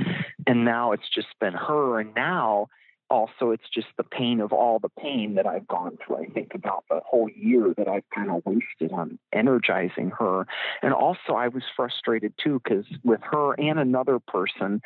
And 0.47 0.65
now 0.65 0.93
it's 0.93 1.09
just 1.13 1.29
been 1.41 1.55
her. 1.55 2.01
And 2.01 2.15
now 2.15 2.69
also, 3.11 3.51
it's 3.51 3.69
just 3.75 3.89
the 3.97 4.05
pain 4.05 4.41
of 4.41 4.53
all 4.53 4.79
the 4.79 4.89
pain 4.89 5.35
that 5.35 5.47
I've 5.47 5.67
gone 5.67 5.99
through. 5.99 6.19
I 6.19 6.27
think 6.27 6.55
about 6.55 6.85
the 6.89 7.01
whole 7.05 7.29
year 7.29 7.75
that 7.77 7.89
I've 7.89 8.09
kind 8.15 8.31
of 8.31 8.43
wasted 8.47 8.93
on 8.93 9.19
energizing 9.33 10.13
her. 10.19 10.47
And 10.81 10.95
also, 10.95 11.33
I 11.35 11.49
was 11.49 11.65
frustrated 11.75 12.33
too 12.43 12.61
because 12.63 12.87
with 13.03 13.21
her 13.23 13.55
and 13.55 13.81
another 13.81 14.21
person, 14.21 14.81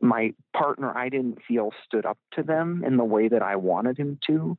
my 0.00 0.32
partner 0.54 0.96
I 0.96 1.08
didn't 1.08 1.38
feel 1.46 1.72
stood 1.86 2.06
up 2.06 2.18
to 2.32 2.42
them 2.42 2.82
in 2.86 2.96
the 2.96 3.04
way 3.04 3.28
that 3.28 3.42
I 3.42 3.56
wanted 3.56 3.98
him 3.98 4.18
to 4.26 4.56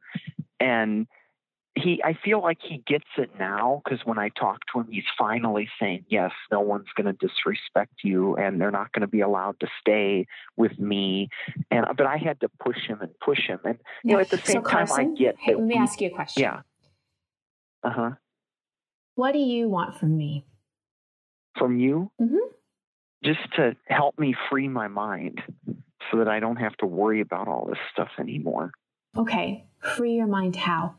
and 0.59 1.07
he 1.75 2.01
I 2.03 2.17
feel 2.23 2.41
like 2.41 2.57
he 2.61 2.83
gets 2.85 3.07
it 3.17 3.31
now 3.39 3.81
because 3.83 4.05
when 4.05 4.17
I 4.17 4.29
talk 4.29 4.59
to 4.73 4.79
him 4.79 4.87
he's 4.89 5.05
finally 5.17 5.69
saying 5.79 6.05
yes 6.09 6.31
no 6.51 6.61
one's 6.61 6.87
going 6.95 7.05
to 7.05 7.27
disrespect 7.27 7.93
you 8.03 8.35
and 8.35 8.59
they're 8.59 8.71
not 8.71 8.91
going 8.91 9.01
to 9.01 9.07
be 9.07 9.21
allowed 9.21 9.59
to 9.59 9.67
stay 9.79 10.25
with 10.57 10.77
me. 10.79 11.29
And 11.71 11.85
but 11.95 12.05
I 12.05 12.17
had 12.17 12.39
to 12.41 12.49
push 12.63 12.87
him 12.87 13.01
and 13.01 13.11
push 13.19 13.47
him 13.47 13.59
and 13.63 13.77
you 14.03 14.13
know 14.13 14.19
at 14.19 14.29
the 14.29 14.37
same 14.37 14.57
so 14.57 14.61
Carson, 14.61 14.97
time 14.97 15.13
I 15.13 15.17
get 15.17 15.35
hey, 15.39 15.55
let 15.55 15.63
me 15.63 15.75
we, 15.75 15.81
ask 15.81 16.01
you 16.01 16.07
a 16.07 16.11
question. 16.11 16.43
Yeah. 16.43 16.61
Uh-huh. 17.83 18.11
What 19.15 19.33
do 19.33 19.39
you 19.39 19.69
want 19.69 19.97
from 19.97 20.17
me? 20.17 20.45
From 21.57 21.79
you? 21.79 22.11
Mm-hmm. 22.21 22.37
Just 23.23 23.53
to 23.57 23.75
help 23.85 24.17
me 24.17 24.33
free 24.49 24.67
my 24.67 24.87
mind 24.87 25.41
so 26.09 26.17
that 26.17 26.27
I 26.27 26.39
don't 26.39 26.55
have 26.55 26.75
to 26.77 26.85
worry 26.85 27.21
about 27.21 27.47
all 27.47 27.65
this 27.67 27.77
stuff 27.91 28.09
anymore. 28.17 28.71
Okay. 29.17 29.65
Free 29.95 30.13
your 30.13 30.27
mind 30.27 30.55
how? 30.55 30.95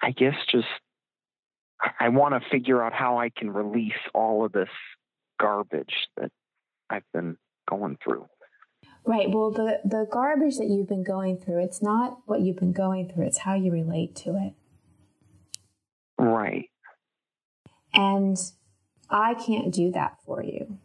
I 0.00 0.10
guess 0.10 0.34
just 0.50 0.66
I 1.98 2.08
want 2.08 2.34
to 2.34 2.50
figure 2.50 2.82
out 2.82 2.92
how 2.92 3.18
I 3.18 3.30
can 3.30 3.50
release 3.50 3.92
all 4.14 4.44
of 4.44 4.52
this 4.52 4.68
garbage 5.40 6.08
that 6.16 6.30
I've 6.90 7.04
been 7.12 7.36
going 7.68 7.98
through. 8.02 8.26
Right. 9.04 9.28
Well, 9.28 9.50
the 9.50 9.80
the 9.84 10.06
garbage 10.10 10.58
that 10.58 10.68
you've 10.68 10.88
been 10.88 11.02
going 11.02 11.38
through, 11.38 11.62
it's 11.64 11.82
not 11.82 12.18
what 12.26 12.40
you've 12.40 12.56
been 12.56 12.72
going 12.72 13.08
through, 13.08 13.26
it's 13.26 13.38
how 13.38 13.54
you 13.54 13.72
relate 13.72 14.14
to 14.16 14.36
it. 14.36 14.54
Right. 16.18 16.68
And 17.92 18.38
I 19.10 19.34
can't 19.34 19.74
do 19.74 19.90
that 19.90 20.18
for 20.24 20.42
you. 20.42 20.78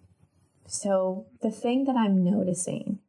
So, 0.66 1.28
the 1.42 1.52
thing 1.52 1.86
that 1.86 1.96
I'm 1.96 2.24
noticing 2.24 3.00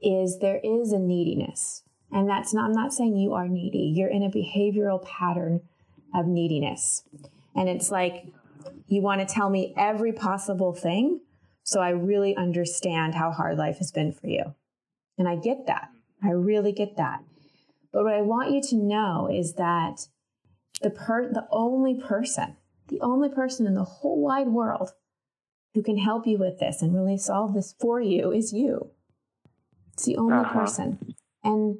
is 0.00 0.38
there 0.38 0.60
is 0.64 0.92
a 0.92 0.98
neediness. 0.98 1.82
And 2.14 2.28
that's 2.28 2.54
not, 2.54 2.66
I'm 2.66 2.72
not 2.72 2.94
saying 2.94 3.16
you 3.16 3.34
are 3.34 3.48
needy. 3.48 3.92
You're 3.94 4.08
in 4.08 4.22
a 4.22 4.30
behavioral 4.30 5.04
pattern 5.04 5.60
of 6.14 6.26
neediness. 6.26 7.02
And 7.56 7.68
it's 7.68 7.90
like 7.90 8.28
you 8.86 9.02
want 9.02 9.20
to 9.20 9.34
tell 9.34 9.50
me 9.50 9.74
every 9.76 10.12
possible 10.12 10.72
thing. 10.72 11.20
So 11.64 11.80
I 11.80 11.90
really 11.90 12.36
understand 12.36 13.16
how 13.16 13.32
hard 13.32 13.58
life 13.58 13.78
has 13.78 13.90
been 13.90 14.12
for 14.12 14.28
you. 14.28 14.54
And 15.18 15.28
I 15.28 15.34
get 15.34 15.66
that. 15.66 15.88
I 16.22 16.30
really 16.30 16.70
get 16.70 16.96
that. 16.96 17.24
But 17.92 18.04
what 18.04 18.14
I 18.14 18.22
want 18.22 18.52
you 18.52 18.62
to 18.62 18.76
know 18.76 19.28
is 19.32 19.54
that 19.54 20.06
the 20.82 20.90
per- 20.90 21.32
the 21.32 21.46
only 21.50 22.00
person, 22.00 22.56
the 22.88 23.00
only 23.00 23.28
person 23.28 23.66
in 23.66 23.74
the 23.74 23.84
whole 23.84 24.22
wide 24.22 24.48
world 24.48 24.92
who 25.74 25.82
can 25.82 25.98
help 25.98 26.26
you 26.26 26.38
with 26.38 26.60
this 26.60 26.80
and 26.80 26.94
really 26.94 27.18
solve 27.18 27.54
this 27.54 27.74
for 27.80 28.00
you 28.00 28.30
is 28.30 28.52
you. 28.52 28.90
It's 29.94 30.04
the 30.04 30.16
only 30.16 30.38
uh-huh. 30.38 30.60
person. 30.60 31.14
And 31.42 31.78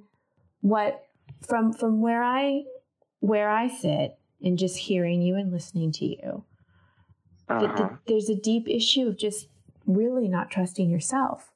what 0.65 1.05
from 1.47 1.75
from 1.75 2.01
where 2.01 2.23
I 2.23 2.63
where 3.21 3.51
I 3.51 3.69
sit 3.69 4.17
and 4.43 4.59
just 4.59 4.79
hearing 4.79 5.21
you 5.21 5.37
and 5.37 5.53
listening 5.53 5.93
to 5.93 6.07
you, 6.07 6.45
uh-huh. 7.51 7.61
the, 7.61 7.67
the, 7.67 7.99
there's 8.07 8.31
a 8.31 8.35
deep 8.35 8.67
issue 8.67 9.07
of 9.07 9.19
just 9.19 9.49
really 9.87 10.27
not 10.27 10.51
trusting 10.51 10.89
yourself, 10.89 11.53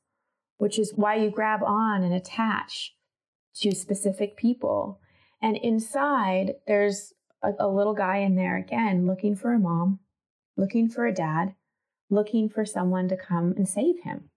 which 0.58 0.78
is 0.78 0.92
why 0.94 1.16
you 1.16 1.30
grab 1.30 1.62
on 1.62 2.02
and 2.02 2.12
attach 2.12 2.94
to 3.56 3.74
specific 3.74 4.36
people. 4.36 5.00
And 5.40 5.56
inside, 5.56 6.56
there's 6.66 7.14
a, 7.42 7.52
a 7.60 7.68
little 7.68 7.94
guy 7.94 8.18
in 8.18 8.36
there 8.36 8.58
again 8.58 9.06
looking 9.06 9.34
for 9.34 9.54
a 9.54 9.58
mom, 9.58 10.00
looking 10.54 10.86
for 10.86 11.06
a 11.06 11.14
dad, 11.14 11.54
looking 12.10 12.50
for 12.50 12.66
someone 12.66 13.08
to 13.08 13.16
come 13.16 13.54
and 13.56 13.66
save 13.66 14.02
him. 14.02 14.28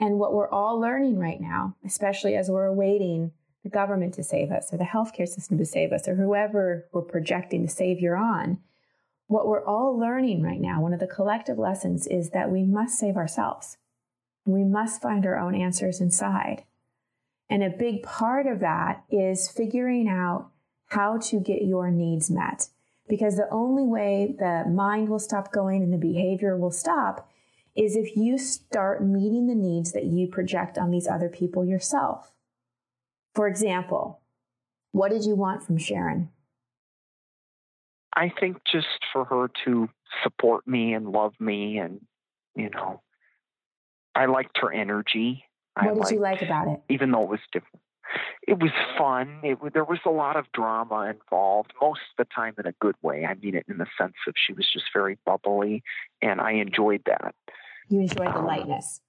And 0.00 0.18
what 0.18 0.34
we're 0.34 0.50
all 0.50 0.80
learning 0.80 1.20
right 1.20 1.40
now, 1.40 1.76
especially 1.84 2.34
as 2.34 2.50
we're 2.50 2.66
awaiting 2.66 3.30
the 3.64 3.70
government 3.70 4.14
to 4.14 4.22
save 4.22 4.52
us 4.52 4.72
or 4.72 4.76
the 4.76 4.84
healthcare 4.84 5.26
system 5.26 5.58
to 5.58 5.64
save 5.64 5.90
us 5.90 6.06
or 6.06 6.14
whoever 6.14 6.86
we're 6.92 7.02
projecting 7.02 7.62
the 7.62 7.68
savior 7.68 8.14
on, 8.14 8.58
what 9.26 9.48
we're 9.48 9.64
all 9.64 9.98
learning 9.98 10.42
right 10.42 10.60
now, 10.60 10.80
one 10.80 10.92
of 10.92 11.00
the 11.00 11.06
collective 11.06 11.58
lessons 11.58 12.06
is 12.06 12.30
that 12.30 12.50
we 12.50 12.62
must 12.62 12.98
save 12.98 13.16
ourselves. 13.16 13.78
We 14.44 14.64
must 14.64 15.00
find 15.00 15.24
our 15.24 15.38
own 15.38 15.54
answers 15.54 16.00
inside. 16.00 16.64
And 17.48 17.62
a 17.62 17.70
big 17.70 18.02
part 18.02 18.46
of 18.46 18.60
that 18.60 19.04
is 19.10 19.48
figuring 19.48 20.08
out 20.08 20.50
how 20.86 21.18
to 21.18 21.40
get 21.40 21.64
your 21.64 21.90
needs 21.90 22.30
met 22.30 22.68
because 23.08 23.36
the 23.36 23.48
only 23.50 23.84
way 23.84 24.34
the 24.38 24.64
mind 24.68 25.08
will 25.08 25.18
stop 25.18 25.52
going 25.52 25.82
and 25.82 25.92
the 25.92 25.98
behavior 25.98 26.56
will 26.56 26.70
stop 26.70 27.30
is 27.74 27.96
if 27.96 28.16
you 28.16 28.38
start 28.38 29.02
meeting 29.02 29.46
the 29.46 29.54
needs 29.54 29.92
that 29.92 30.04
you 30.04 30.28
project 30.28 30.78
on 30.78 30.90
these 30.90 31.08
other 31.08 31.28
people 31.28 31.64
yourself. 31.64 32.33
For 33.34 33.48
example, 33.48 34.20
what 34.92 35.10
did 35.10 35.24
you 35.24 35.34
want 35.34 35.62
from 35.64 35.78
Sharon? 35.78 36.30
I 38.16 38.32
think 38.40 38.58
just 38.70 38.86
for 39.12 39.24
her 39.24 39.50
to 39.64 39.88
support 40.22 40.66
me 40.66 40.94
and 40.94 41.08
love 41.08 41.34
me 41.40 41.78
and, 41.78 42.00
you 42.54 42.70
know, 42.70 43.02
I 44.14 44.26
liked 44.26 44.58
her 44.58 44.72
energy. 44.72 45.44
What 45.74 45.84
I 45.84 45.88
did 45.88 45.98
liked, 45.98 46.12
you 46.12 46.20
like 46.20 46.42
about 46.42 46.68
it? 46.68 46.80
Even 46.88 47.10
though 47.10 47.24
it 47.24 47.30
was 47.30 47.40
different 47.52 47.80
it 48.46 48.58
was 48.58 48.70
fun. 48.98 49.40
It, 49.42 49.58
there 49.72 49.84
was 49.84 49.98
a 50.06 50.10
lot 50.10 50.36
of 50.36 50.50
drama 50.52 51.10
involved, 51.10 51.72
most 51.80 52.00
of 52.18 52.26
the 52.26 52.34
time 52.34 52.54
in 52.58 52.66
a 52.66 52.74
good 52.80 52.96
way. 53.02 53.24
I 53.24 53.34
mean 53.34 53.54
it 53.54 53.64
in 53.68 53.78
the 53.78 53.86
sense 53.98 54.14
of 54.26 54.34
she 54.36 54.52
was 54.52 54.68
just 54.72 54.86
very 54.92 55.18
bubbly, 55.24 55.82
and 56.22 56.40
I 56.40 56.52
enjoyed 56.52 57.02
that. 57.06 57.34
You 57.88 58.00
enjoyed 58.00 58.28
the 58.28 58.38
um, 58.38 58.46
lightness. 58.46 59.00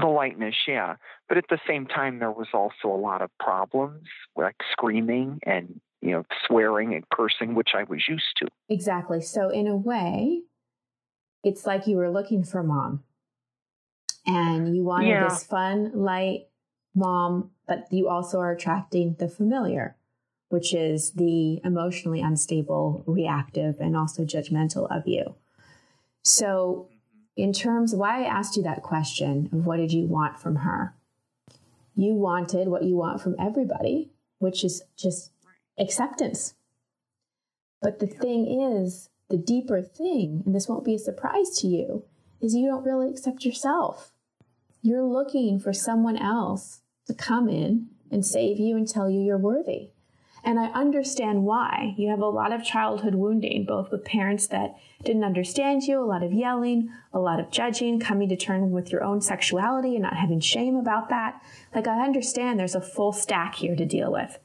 The 0.00 0.06
lightness, 0.06 0.54
yeah. 0.66 0.96
But 1.28 1.38
at 1.38 1.44
the 1.48 1.58
same 1.66 1.86
time, 1.86 2.18
there 2.18 2.32
was 2.32 2.48
also 2.52 2.88
a 2.88 3.00
lot 3.00 3.22
of 3.22 3.30
problems, 3.38 4.06
like 4.36 4.56
screaming 4.72 5.40
and 5.44 5.80
you 6.00 6.12
know 6.12 6.24
swearing 6.46 6.94
and 6.94 7.04
cursing, 7.10 7.54
which 7.54 7.70
I 7.74 7.84
was 7.84 8.02
used 8.08 8.36
to. 8.38 8.48
Exactly. 8.68 9.20
So 9.20 9.50
in 9.50 9.66
a 9.66 9.76
way, 9.76 10.42
it's 11.44 11.66
like 11.66 11.86
you 11.86 11.96
were 11.96 12.10
looking 12.10 12.44
for 12.44 12.62
mom, 12.62 13.04
and 14.26 14.74
you 14.74 14.84
wanted 14.84 15.08
yeah. 15.08 15.28
this 15.28 15.44
fun, 15.44 15.92
light 15.94 16.46
mom 16.92 17.50
but 17.70 17.86
you 17.92 18.08
also 18.08 18.40
are 18.40 18.50
attracting 18.50 19.14
the 19.20 19.28
familiar, 19.28 19.94
which 20.48 20.74
is 20.74 21.12
the 21.12 21.60
emotionally 21.64 22.20
unstable, 22.20 23.04
reactive, 23.06 23.76
and 23.78 23.96
also 23.96 24.24
judgmental 24.24 24.90
of 24.90 25.06
you. 25.06 25.36
So, 26.24 26.88
in 27.36 27.52
terms 27.52 27.92
of 27.92 27.98
why 27.98 28.22
I 28.22 28.26
asked 28.26 28.56
you 28.56 28.62
that 28.64 28.82
question 28.82 29.48
of 29.52 29.66
what 29.66 29.78
did 29.78 29.92
you 29.92 30.06
want 30.06 30.38
from 30.38 30.56
her, 30.56 30.94
you 31.94 32.14
wanted 32.14 32.68
what 32.68 32.84
you 32.84 32.96
want 32.96 33.20
from 33.20 33.36
everybody, 33.38 34.10
which 34.38 34.64
is 34.64 34.82
just 34.96 35.32
acceptance. 35.78 36.54
But 37.82 37.98
the 37.98 38.06
thing 38.06 38.60
is, 38.60 39.08
the 39.28 39.36
deeper 39.38 39.80
thing, 39.80 40.42
and 40.44 40.54
this 40.54 40.68
won't 40.68 40.84
be 40.84 40.94
a 40.94 40.98
surprise 40.98 41.50
to 41.58 41.66
you, 41.66 42.04
is 42.40 42.54
you 42.54 42.68
don't 42.68 42.84
really 42.84 43.10
accept 43.10 43.44
yourself. 43.44 44.12
You're 44.82 45.04
looking 45.04 45.60
for 45.60 45.72
someone 45.72 46.16
else 46.16 46.80
to 47.06 47.14
come 47.14 47.48
in 47.48 47.88
and 48.10 48.24
save 48.24 48.58
you 48.58 48.76
and 48.76 48.88
tell 48.88 49.08
you 49.08 49.20
you're 49.20 49.38
worthy. 49.38 49.90
And 50.42 50.58
I 50.58 50.66
understand 50.68 51.44
why. 51.44 51.94
You 51.96 52.08
have 52.10 52.20
a 52.20 52.26
lot 52.26 52.52
of 52.52 52.64
childhood 52.64 53.14
wounding, 53.14 53.64
both 53.64 53.90
with 53.90 54.04
parents 54.04 54.46
that 54.48 54.76
didn't 55.04 55.24
understand 55.24 55.82
you, 55.82 56.02
a 56.02 56.04
lot 56.04 56.22
of 56.22 56.32
yelling, 56.32 56.90
a 57.12 57.18
lot 57.18 57.40
of 57.40 57.50
judging, 57.50 58.00
coming 58.00 58.28
to 58.30 58.36
terms 58.36 58.72
with 58.72 58.90
your 58.90 59.04
own 59.04 59.20
sexuality 59.20 59.94
and 59.94 60.02
not 60.02 60.16
having 60.16 60.40
shame 60.40 60.76
about 60.76 61.08
that. 61.10 61.42
Like, 61.74 61.86
I 61.86 62.04
understand 62.04 62.58
there's 62.58 62.74
a 62.74 62.80
full 62.80 63.12
stack 63.12 63.56
here 63.56 63.76
to 63.76 63.84
deal 63.84 64.10
with, 64.10 64.38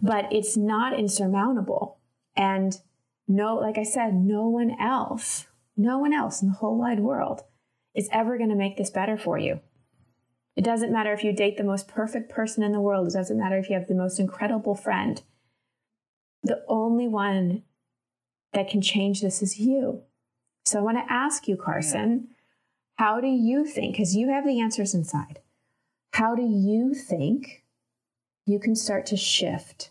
but 0.00 0.32
it's 0.32 0.56
not 0.56 0.98
insurmountable. 0.98 1.98
And 2.36 2.78
no, 3.26 3.56
like 3.56 3.78
I 3.78 3.82
said, 3.82 4.14
no 4.14 4.48
one 4.48 4.76
else, 4.80 5.46
no 5.76 5.98
one 5.98 6.12
else 6.12 6.42
in 6.42 6.48
the 6.48 6.54
whole 6.54 6.78
wide 6.78 7.00
world 7.00 7.42
is 7.94 8.08
ever 8.12 8.36
going 8.36 8.50
to 8.50 8.56
make 8.56 8.76
this 8.76 8.90
better 8.90 9.16
for 9.16 9.38
you. 9.38 9.60
It 10.56 10.64
doesn't 10.64 10.92
matter 10.92 11.12
if 11.12 11.22
you 11.22 11.32
date 11.32 11.58
the 11.58 11.64
most 11.64 11.86
perfect 11.86 12.30
person 12.30 12.62
in 12.62 12.72
the 12.72 12.80
world. 12.80 13.06
It 13.06 13.12
doesn't 13.12 13.38
matter 13.38 13.58
if 13.58 13.68
you 13.68 13.76
have 13.76 13.88
the 13.88 13.94
most 13.94 14.18
incredible 14.18 14.74
friend. 14.74 15.22
The 16.42 16.64
only 16.66 17.06
one 17.06 17.62
that 18.54 18.70
can 18.70 18.80
change 18.80 19.20
this 19.20 19.42
is 19.42 19.58
you. 19.58 20.02
So 20.64 20.78
I 20.78 20.82
want 20.82 20.96
to 20.96 21.12
ask 21.12 21.46
you, 21.46 21.56
Carson, 21.56 22.28
how 22.96 23.20
do 23.20 23.26
you 23.26 23.66
think, 23.66 23.94
because 23.94 24.16
you 24.16 24.30
have 24.30 24.46
the 24.46 24.60
answers 24.60 24.94
inside, 24.94 25.40
how 26.14 26.34
do 26.34 26.42
you 26.42 26.94
think 26.94 27.64
you 28.46 28.58
can 28.58 28.74
start 28.74 29.04
to 29.06 29.16
shift 29.16 29.90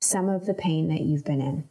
some 0.00 0.28
of 0.28 0.46
the 0.46 0.54
pain 0.54 0.88
that 0.88 1.00
you've 1.00 1.24
been 1.24 1.40
in? 1.40 1.68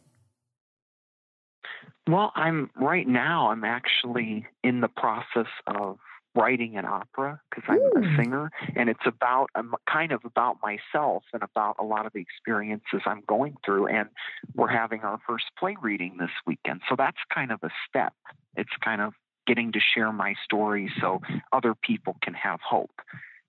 Well, 2.08 2.32
I'm 2.36 2.70
right 2.76 3.08
now, 3.08 3.50
I'm 3.50 3.64
actually 3.64 4.46
in 4.62 4.80
the 4.80 4.88
process 4.88 5.50
of 5.66 5.98
writing 6.36 6.76
an 6.76 6.84
opera 6.84 7.40
because 7.50 7.64
I'm 7.68 7.78
Ooh. 7.78 8.04
a 8.04 8.16
singer 8.16 8.50
and 8.76 8.88
it's 8.88 9.06
about 9.06 9.48
I'm 9.54 9.74
kind 9.90 10.12
of 10.12 10.24
about 10.24 10.58
myself 10.62 11.24
and 11.32 11.42
about 11.42 11.76
a 11.80 11.84
lot 11.84 12.06
of 12.06 12.12
the 12.12 12.20
experiences 12.20 13.00
I'm 13.06 13.22
going 13.26 13.56
through 13.64 13.88
and 13.88 14.08
we're 14.54 14.68
having 14.68 15.00
our 15.00 15.18
first 15.26 15.46
play 15.58 15.76
reading 15.80 16.16
this 16.18 16.30
weekend 16.46 16.82
so 16.88 16.94
that's 16.96 17.18
kind 17.34 17.50
of 17.50 17.60
a 17.62 17.70
step 17.88 18.12
it's 18.56 18.70
kind 18.84 19.00
of 19.00 19.14
getting 19.46 19.72
to 19.72 19.80
share 19.94 20.12
my 20.12 20.34
story 20.44 20.90
so 21.00 21.20
other 21.52 21.74
people 21.74 22.16
can 22.22 22.34
have 22.34 22.60
hope 22.60 22.90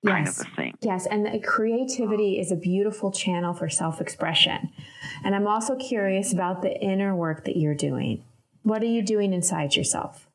kind 0.06 0.26
yes. 0.26 0.40
of 0.40 0.48
a 0.48 0.56
thing. 0.56 0.78
Yes, 0.82 1.08
and 1.08 1.44
creativity 1.44 2.40
is 2.40 2.52
a 2.52 2.56
beautiful 2.56 3.12
channel 3.12 3.54
for 3.54 3.70
self-expression. 3.70 4.72
And 5.24 5.36
I'm 5.36 5.48
also 5.48 5.76
curious 5.76 6.32
about 6.32 6.62
the 6.62 6.80
inner 6.80 7.16
work 7.16 7.46
that 7.46 7.58
you're 7.58 7.76
doing. 7.76 8.24
What 8.64 8.84
are 8.84 8.88
you 8.88 9.02
doing 9.02 9.34
inside 9.34 9.76
yourself? 9.76 10.27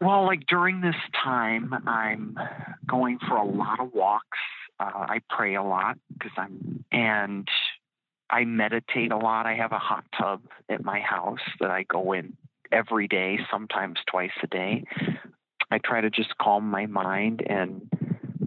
Well, 0.00 0.26
like 0.26 0.46
during 0.46 0.80
this 0.80 0.96
time, 1.22 1.74
I'm 1.86 2.36
going 2.86 3.18
for 3.18 3.36
a 3.36 3.44
lot 3.44 3.80
of 3.80 3.92
walks. 3.94 4.38
Uh, 4.78 4.84
I 4.92 5.20
pray 5.30 5.54
a 5.54 5.62
lot 5.62 5.98
because 6.12 6.32
I'm, 6.36 6.84
and 6.92 7.48
I 8.28 8.44
meditate 8.44 9.12
a 9.12 9.16
lot. 9.16 9.46
I 9.46 9.54
have 9.54 9.72
a 9.72 9.78
hot 9.78 10.04
tub 10.18 10.42
at 10.68 10.84
my 10.84 11.00
house 11.00 11.40
that 11.60 11.70
I 11.70 11.84
go 11.84 12.12
in 12.12 12.36
every 12.70 13.08
day, 13.08 13.38
sometimes 13.50 13.98
twice 14.10 14.32
a 14.42 14.46
day. 14.46 14.84
I 15.70 15.78
try 15.78 16.00
to 16.00 16.10
just 16.10 16.36
calm 16.38 16.68
my 16.68 16.86
mind 16.86 17.42
and 17.46 17.88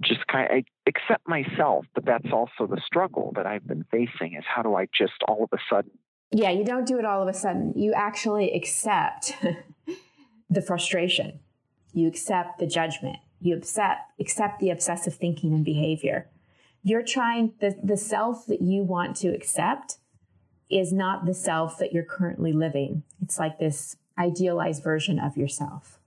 just 0.01 0.25
kind 0.27 0.51
of 0.51 0.63
accept 0.87 1.27
myself. 1.27 1.85
But 1.95 2.05
that's 2.05 2.31
also 2.31 2.67
the 2.67 2.81
struggle 2.85 3.33
that 3.35 3.45
I've 3.45 3.65
been 3.65 3.85
facing 3.91 4.35
is 4.35 4.43
how 4.47 4.61
do 4.61 4.75
I 4.75 4.87
just 4.95 5.13
all 5.27 5.43
of 5.43 5.49
a 5.53 5.61
sudden? 5.69 5.91
Yeah, 6.31 6.51
you 6.51 6.63
don't 6.63 6.85
do 6.85 6.99
it 6.99 7.05
all 7.05 7.21
of 7.23 7.27
a 7.27 7.33
sudden. 7.33 7.73
You 7.75 7.93
actually 7.93 8.51
accept 8.51 9.33
the 10.49 10.61
frustration. 10.61 11.39
You 11.93 12.07
accept 12.07 12.59
the 12.59 12.67
judgment. 12.67 13.17
You 13.39 13.55
accept, 13.55 14.19
accept 14.19 14.59
the 14.59 14.69
obsessive 14.69 15.15
thinking 15.15 15.53
and 15.53 15.63
behavior. 15.63 16.29
You're 16.83 17.03
trying, 17.03 17.53
the, 17.59 17.77
the 17.83 17.97
self 17.97 18.45
that 18.47 18.61
you 18.61 18.83
want 18.83 19.15
to 19.17 19.29
accept 19.29 19.97
is 20.69 20.93
not 20.93 21.25
the 21.25 21.33
self 21.33 21.77
that 21.79 21.93
you're 21.93 22.03
currently 22.03 22.53
living. 22.53 23.03
It's 23.21 23.39
like 23.39 23.59
this 23.59 23.97
idealized 24.17 24.83
version 24.83 25.19
of 25.19 25.37
yourself. 25.37 25.99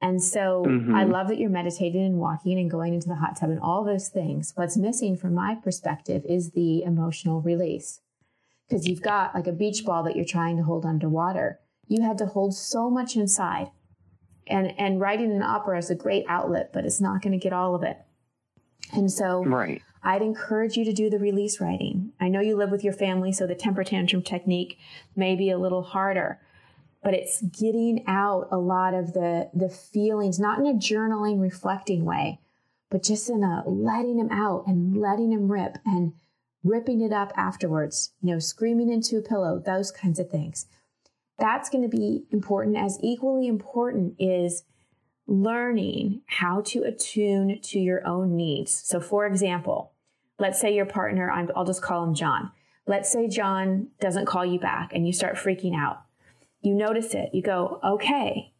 And 0.00 0.22
so 0.22 0.64
mm-hmm. 0.66 0.94
I 0.94 1.04
love 1.04 1.28
that 1.28 1.38
you're 1.38 1.50
meditating 1.50 2.04
and 2.04 2.18
walking 2.18 2.58
and 2.58 2.70
going 2.70 2.94
into 2.94 3.08
the 3.08 3.14
hot 3.14 3.36
tub 3.36 3.50
and 3.50 3.60
all 3.60 3.84
those 3.84 4.08
things. 4.08 4.52
What's 4.54 4.76
missing 4.76 5.16
from 5.16 5.34
my 5.34 5.54
perspective 5.54 6.24
is 6.28 6.50
the 6.50 6.82
emotional 6.82 7.40
release. 7.40 8.00
Because 8.68 8.86
you've 8.86 9.02
got 9.02 9.34
like 9.34 9.46
a 9.46 9.52
beach 9.52 9.84
ball 9.84 10.02
that 10.02 10.16
you're 10.16 10.24
trying 10.24 10.56
to 10.56 10.62
hold 10.62 10.84
underwater 10.84 11.60
you 11.88 12.02
had 12.02 12.18
to 12.18 12.26
hold 12.26 12.54
so 12.54 12.90
much 12.90 13.16
inside. 13.16 13.70
And 14.46 14.78
and 14.78 15.00
writing 15.00 15.32
an 15.32 15.42
opera 15.42 15.78
is 15.78 15.90
a 15.90 15.94
great 15.94 16.24
outlet, 16.28 16.72
but 16.72 16.84
it's 16.84 17.00
not 17.00 17.22
going 17.22 17.32
to 17.32 17.42
get 17.42 17.52
all 17.52 17.74
of 17.74 17.82
it. 17.82 17.98
And 18.92 19.10
so 19.10 19.42
right. 19.44 19.82
I'd 20.02 20.22
encourage 20.22 20.76
you 20.76 20.84
to 20.84 20.92
do 20.92 21.10
the 21.10 21.18
release 21.18 21.60
writing. 21.60 22.12
I 22.20 22.28
know 22.28 22.40
you 22.40 22.56
live 22.56 22.70
with 22.70 22.84
your 22.84 22.92
family, 22.92 23.32
so 23.32 23.46
the 23.46 23.56
temper 23.56 23.82
tantrum 23.82 24.22
technique 24.22 24.78
may 25.16 25.34
be 25.34 25.50
a 25.50 25.58
little 25.58 25.82
harder, 25.82 26.40
but 27.02 27.12
it's 27.12 27.42
getting 27.42 28.04
out 28.06 28.46
a 28.52 28.58
lot 28.58 28.94
of 28.94 29.12
the 29.12 29.50
the 29.52 29.68
feelings, 29.68 30.38
not 30.38 30.60
in 30.60 30.66
a 30.66 30.74
journaling, 30.74 31.40
reflecting 31.40 32.04
way, 32.04 32.40
but 32.88 33.02
just 33.02 33.28
in 33.28 33.42
a 33.42 33.64
letting 33.68 34.16
them 34.16 34.30
out 34.30 34.64
and 34.68 34.96
letting 34.96 35.30
them 35.30 35.50
rip 35.50 35.78
and 35.84 36.12
ripping 36.62 37.00
it 37.00 37.12
up 37.12 37.32
afterwards, 37.36 38.12
you 38.22 38.32
know, 38.32 38.38
screaming 38.38 38.90
into 38.90 39.16
a 39.16 39.22
pillow, 39.22 39.58
those 39.58 39.90
kinds 39.90 40.20
of 40.20 40.30
things 40.30 40.66
that's 41.38 41.68
going 41.68 41.88
to 41.88 41.96
be 41.96 42.24
important 42.30 42.76
as 42.76 42.98
equally 43.02 43.46
important 43.46 44.14
is 44.18 44.64
learning 45.26 46.22
how 46.26 46.62
to 46.62 46.82
attune 46.82 47.60
to 47.60 47.78
your 47.78 48.06
own 48.06 48.36
needs. 48.36 48.72
So, 48.72 49.00
for 49.00 49.26
example, 49.26 49.92
let's 50.38 50.60
say 50.60 50.74
your 50.74 50.86
partner, 50.86 51.30
i 51.30 51.42
will 51.42 51.64
just 51.64 51.82
call 51.82 52.04
him 52.04 52.14
John. 52.14 52.52
Let's 52.86 53.10
say 53.10 53.28
John 53.28 53.88
doesn't 54.00 54.26
call 54.26 54.46
you 54.46 54.60
back 54.60 54.92
and 54.92 55.06
you 55.06 55.12
start 55.12 55.36
freaking 55.36 55.74
out. 55.76 56.02
You 56.60 56.74
notice 56.74 57.14
it. 57.14 57.30
You 57.32 57.42
go, 57.42 57.80
okay, 57.84 58.52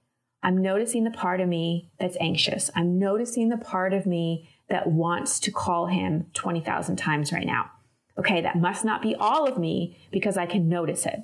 I'm 0.43 0.61
noticing 0.61 1.05
the 1.05 1.11
part 1.11 1.41
of 1.41 1.49
me 1.49 1.91
that's 1.99 2.17
anxious. 2.21 2.71
I'm 2.75 2.99
noticing 2.99 3.49
the 3.49 3.57
part 3.57 3.93
of 3.93 4.07
me 4.07 4.49
that 4.69 4.89
wants 4.89 5.39
to 5.41 5.53
call 5.53 5.87
him 5.87 6.27
20,000 6.35 6.97
times 6.97 7.33
right 7.33 7.47
now. 7.47 7.71
Okay, 8.19 8.41
that 8.41 8.57
must 8.57 8.85
not 8.85 9.03
be 9.03 9.15
all 9.15 9.47
of 9.47 9.59
me 9.59 9.97
because 10.11 10.37
I 10.37 10.47
can 10.47 10.69
notice 10.69 11.07
it. 11.07 11.21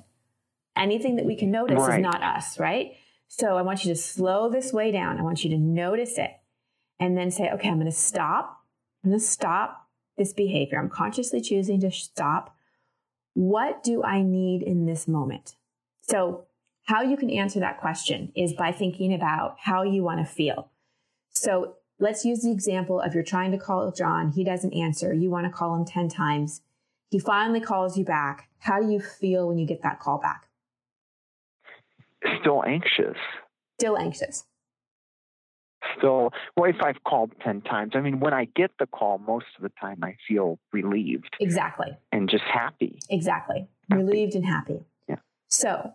Anything 0.75 1.17
that 1.17 1.25
we 1.25 1.35
can 1.35 1.51
notice 1.51 1.79
right. 1.79 1.99
is 1.99 2.03
not 2.03 2.23
us, 2.23 2.59
right? 2.59 2.93
So 3.27 3.57
I 3.57 3.61
want 3.61 3.83
you 3.83 3.93
to 3.93 3.99
slow 3.99 4.49
this 4.49 4.73
way 4.73 4.91
down. 4.91 5.19
I 5.19 5.23
want 5.23 5.43
you 5.43 5.49
to 5.51 5.57
notice 5.57 6.17
it 6.17 6.31
and 6.99 7.17
then 7.17 7.31
say, 7.31 7.49
okay, 7.51 7.69
I'm 7.69 7.75
going 7.79 7.85
to 7.85 7.91
stop. 7.91 8.59
I'm 9.03 9.11
going 9.11 9.19
to 9.19 9.25
stop 9.25 9.87
this 10.17 10.33
behavior. 10.33 10.79
I'm 10.79 10.89
consciously 10.89 11.41
choosing 11.41 11.79
to 11.81 11.91
stop. 11.91 12.55
What 13.33 13.83
do 13.83 14.03
I 14.03 14.21
need 14.21 14.61
in 14.61 14.85
this 14.85 15.07
moment? 15.07 15.55
So, 16.01 16.45
how 16.85 17.01
you 17.01 17.15
can 17.15 17.29
answer 17.29 17.61
that 17.61 17.79
question 17.79 18.31
is 18.35 18.53
by 18.53 18.71
thinking 18.71 19.13
about 19.13 19.55
how 19.59 19.83
you 19.83 20.03
want 20.03 20.19
to 20.19 20.31
feel. 20.31 20.69
So, 21.29 21.77
let's 21.99 22.25
use 22.25 22.41
the 22.41 22.51
example 22.51 22.99
of 22.99 23.15
you're 23.15 23.23
trying 23.23 23.51
to 23.51 23.57
call 23.57 23.91
John, 23.91 24.31
he 24.31 24.43
doesn't 24.43 24.73
answer, 24.73 25.13
you 25.13 25.29
want 25.29 25.45
to 25.47 25.51
call 25.51 25.75
him 25.75 25.85
10 25.85 26.09
times. 26.09 26.61
He 27.09 27.19
finally 27.19 27.61
calls 27.61 27.97
you 27.97 28.05
back. 28.05 28.49
How 28.59 28.81
do 28.81 28.91
you 28.91 28.99
feel 28.99 29.47
when 29.47 29.57
you 29.57 29.65
get 29.65 29.81
that 29.83 29.99
call 29.99 30.19
back? 30.19 30.47
Still 32.39 32.63
anxious. 32.65 33.17
Still 33.79 33.97
anxious. 33.97 34.45
Still, 35.97 36.31
well, 36.55 36.69
if 36.69 36.77
I've 36.81 37.03
called 37.03 37.31
10 37.43 37.61
times, 37.61 37.91
I 37.95 38.01
mean, 38.01 38.19
when 38.19 38.33
I 38.33 38.45
get 38.55 38.71
the 38.79 38.85
call, 38.87 39.17
most 39.17 39.45
of 39.57 39.63
the 39.63 39.71
time 39.79 39.99
I 40.01 40.15
feel 40.27 40.59
relieved. 40.71 41.35
Exactly. 41.39 41.97
And 42.11 42.29
just 42.29 42.45
happy. 42.45 42.99
Exactly. 43.09 43.67
Happy. 43.89 44.03
Relieved 44.03 44.35
and 44.35 44.45
happy. 44.45 44.79
Yeah. 45.09 45.17
So, 45.49 45.93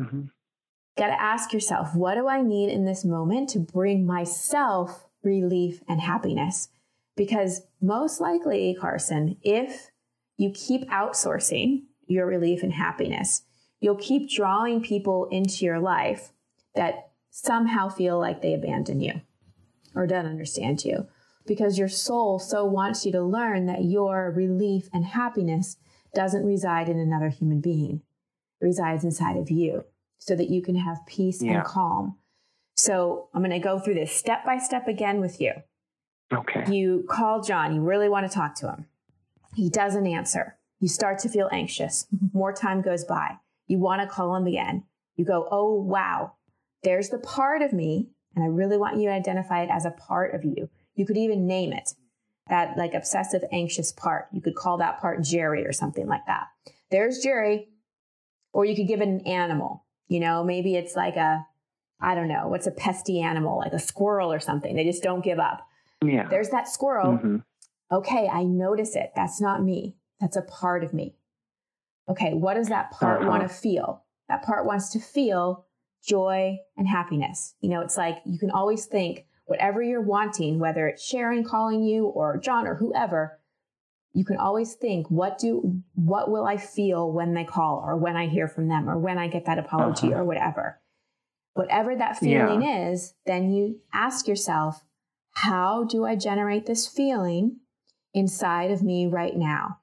mm-hmm. 0.00 0.22
got 0.98 1.06
to 1.06 1.20
ask 1.20 1.52
yourself, 1.52 1.94
what 1.94 2.16
do 2.16 2.26
I 2.26 2.42
need 2.42 2.70
in 2.70 2.84
this 2.84 3.04
moment 3.04 3.50
to 3.50 3.60
bring 3.60 4.04
myself 4.04 5.06
relief 5.22 5.82
and 5.88 6.00
happiness? 6.00 6.68
Because 7.16 7.62
most 7.80 8.20
likely, 8.20 8.76
Carson, 8.78 9.36
if 9.42 9.90
you 10.36 10.50
keep 10.50 10.88
outsourcing 10.90 11.82
your 12.06 12.26
relief 12.26 12.62
and 12.62 12.72
happiness, 12.72 13.42
you'll 13.84 13.94
keep 13.96 14.30
drawing 14.30 14.80
people 14.80 15.28
into 15.30 15.62
your 15.62 15.78
life 15.78 16.32
that 16.74 17.10
somehow 17.30 17.86
feel 17.86 18.18
like 18.18 18.40
they 18.40 18.54
abandon 18.54 18.98
you 18.98 19.20
or 19.94 20.06
don't 20.06 20.24
understand 20.24 20.82
you 20.82 21.06
because 21.46 21.78
your 21.78 21.86
soul 21.86 22.38
so 22.38 22.64
wants 22.64 23.04
you 23.04 23.12
to 23.12 23.20
learn 23.20 23.66
that 23.66 23.84
your 23.84 24.32
relief 24.34 24.88
and 24.94 25.04
happiness 25.04 25.76
doesn't 26.14 26.46
reside 26.46 26.88
in 26.88 26.98
another 26.98 27.28
human 27.28 27.60
being. 27.60 28.00
It 28.58 28.64
resides 28.64 29.04
inside 29.04 29.36
of 29.36 29.50
you 29.50 29.84
so 30.16 30.34
that 30.34 30.48
you 30.48 30.62
can 30.62 30.76
have 30.76 31.04
peace 31.06 31.42
yeah. 31.42 31.56
and 31.56 31.64
calm. 31.64 32.16
So 32.76 33.28
I'm 33.34 33.42
going 33.42 33.50
to 33.50 33.58
go 33.58 33.78
through 33.78 33.94
this 33.94 34.12
step 34.12 34.46
by 34.46 34.56
step 34.56 34.88
again 34.88 35.20
with 35.20 35.42
you. 35.42 35.52
Okay. 36.32 36.64
You 36.72 37.04
call 37.06 37.42
John, 37.42 37.74
you 37.74 37.82
really 37.82 38.08
want 38.08 38.26
to 38.26 38.34
talk 38.34 38.54
to 38.60 38.68
him. 38.70 38.86
He 39.54 39.68
doesn't 39.68 40.06
answer. 40.06 40.56
You 40.80 40.88
start 40.88 41.18
to 41.18 41.28
feel 41.28 41.50
anxious. 41.52 42.06
More 42.32 42.54
time 42.54 42.80
goes 42.80 43.04
by. 43.04 43.36
You 43.66 43.78
want 43.78 44.02
to 44.02 44.08
call 44.08 44.34
them 44.34 44.46
again. 44.46 44.84
You 45.16 45.24
go, 45.24 45.48
oh, 45.50 45.74
wow, 45.74 46.32
there's 46.82 47.10
the 47.10 47.18
part 47.18 47.62
of 47.62 47.72
me. 47.72 48.08
And 48.34 48.44
I 48.44 48.48
really 48.48 48.76
want 48.76 48.96
you 48.98 49.08
to 49.08 49.14
identify 49.14 49.62
it 49.62 49.70
as 49.70 49.84
a 49.84 49.90
part 49.92 50.34
of 50.34 50.44
you. 50.44 50.68
You 50.94 51.06
could 51.06 51.16
even 51.16 51.46
name 51.46 51.72
it 51.72 51.90
that 52.48 52.76
like 52.76 52.94
obsessive 52.94 53.42
anxious 53.52 53.92
part. 53.92 54.26
You 54.32 54.40
could 54.40 54.54
call 54.54 54.78
that 54.78 55.00
part 55.00 55.22
Jerry 55.22 55.64
or 55.64 55.72
something 55.72 56.06
like 56.06 56.26
that. 56.26 56.48
There's 56.90 57.20
Jerry. 57.20 57.68
Or 58.52 58.64
you 58.64 58.76
could 58.76 58.86
give 58.86 59.00
it 59.00 59.08
an 59.08 59.26
animal. 59.26 59.84
You 60.08 60.20
know, 60.20 60.44
maybe 60.44 60.76
it's 60.76 60.94
like 60.94 61.16
a, 61.16 61.46
I 62.00 62.14
don't 62.14 62.28
know, 62.28 62.48
what's 62.48 62.66
a 62.66 62.70
pesty 62.70 63.20
animal, 63.20 63.58
like 63.58 63.72
a 63.72 63.78
squirrel 63.78 64.32
or 64.32 64.40
something. 64.40 64.76
They 64.76 64.84
just 64.84 65.02
don't 65.02 65.24
give 65.24 65.38
up. 65.38 65.66
Yeah. 66.04 66.28
There's 66.28 66.50
that 66.50 66.68
squirrel. 66.68 67.14
Mm-hmm. 67.14 67.36
Okay, 67.90 68.28
I 68.28 68.44
notice 68.44 68.96
it. 68.96 69.12
That's 69.16 69.40
not 69.40 69.62
me. 69.62 69.96
That's 70.20 70.36
a 70.36 70.42
part 70.42 70.84
of 70.84 70.92
me. 70.92 71.14
Okay, 72.08 72.34
what 72.34 72.54
does 72.54 72.68
that 72.68 72.90
part 72.90 73.20
uh-huh. 73.20 73.30
want 73.30 73.42
to 73.42 73.48
feel? 73.48 74.04
that 74.28 74.42
part 74.42 74.66
wants 74.66 74.90
to 74.90 74.98
feel 74.98 75.66
joy 76.06 76.56
and 76.76 76.88
happiness. 76.88 77.54
You 77.60 77.70
know, 77.70 77.80
it's 77.80 77.96
like 77.96 78.18
you 78.24 78.38
can 78.38 78.50
always 78.50 78.86
think 78.86 79.26
whatever 79.46 79.82
you're 79.82 80.02
wanting, 80.02 80.58
whether 80.58 80.86
it's 80.88 81.04
Sharon 81.04 81.44
calling 81.44 81.82
you 81.82 82.06
or 82.06 82.38
John 82.38 82.66
or 82.66 82.74
whoever, 82.74 83.38
you 84.12 84.24
can 84.24 84.36
always 84.36 84.74
think 84.74 85.10
what 85.10 85.38
do 85.38 85.82
what 85.94 86.30
will 86.30 86.46
I 86.46 86.56
feel 86.56 87.10
when 87.10 87.34
they 87.34 87.44
call 87.44 87.82
or 87.84 87.96
when 87.96 88.16
I 88.16 88.28
hear 88.28 88.48
from 88.48 88.68
them 88.68 88.88
or 88.88 88.98
when 88.98 89.18
I 89.18 89.28
get 89.28 89.46
that 89.46 89.58
apology 89.58 90.08
uh-huh. 90.08 90.20
or 90.20 90.24
whatever. 90.24 90.80
Whatever 91.54 91.94
that 91.94 92.18
feeling 92.18 92.62
yeah. 92.62 92.90
is, 92.90 93.14
then 93.26 93.52
you 93.52 93.80
ask 93.92 94.26
yourself, 94.26 94.82
how 95.30 95.84
do 95.84 96.04
I 96.04 96.16
generate 96.16 96.66
this 96.66 96.88
feeling 96.88 97.60
inside 98.12 98.72
of 98.72 98.82
me 98.82 99.06
right 99.06 99.36
now? 99.36 99.78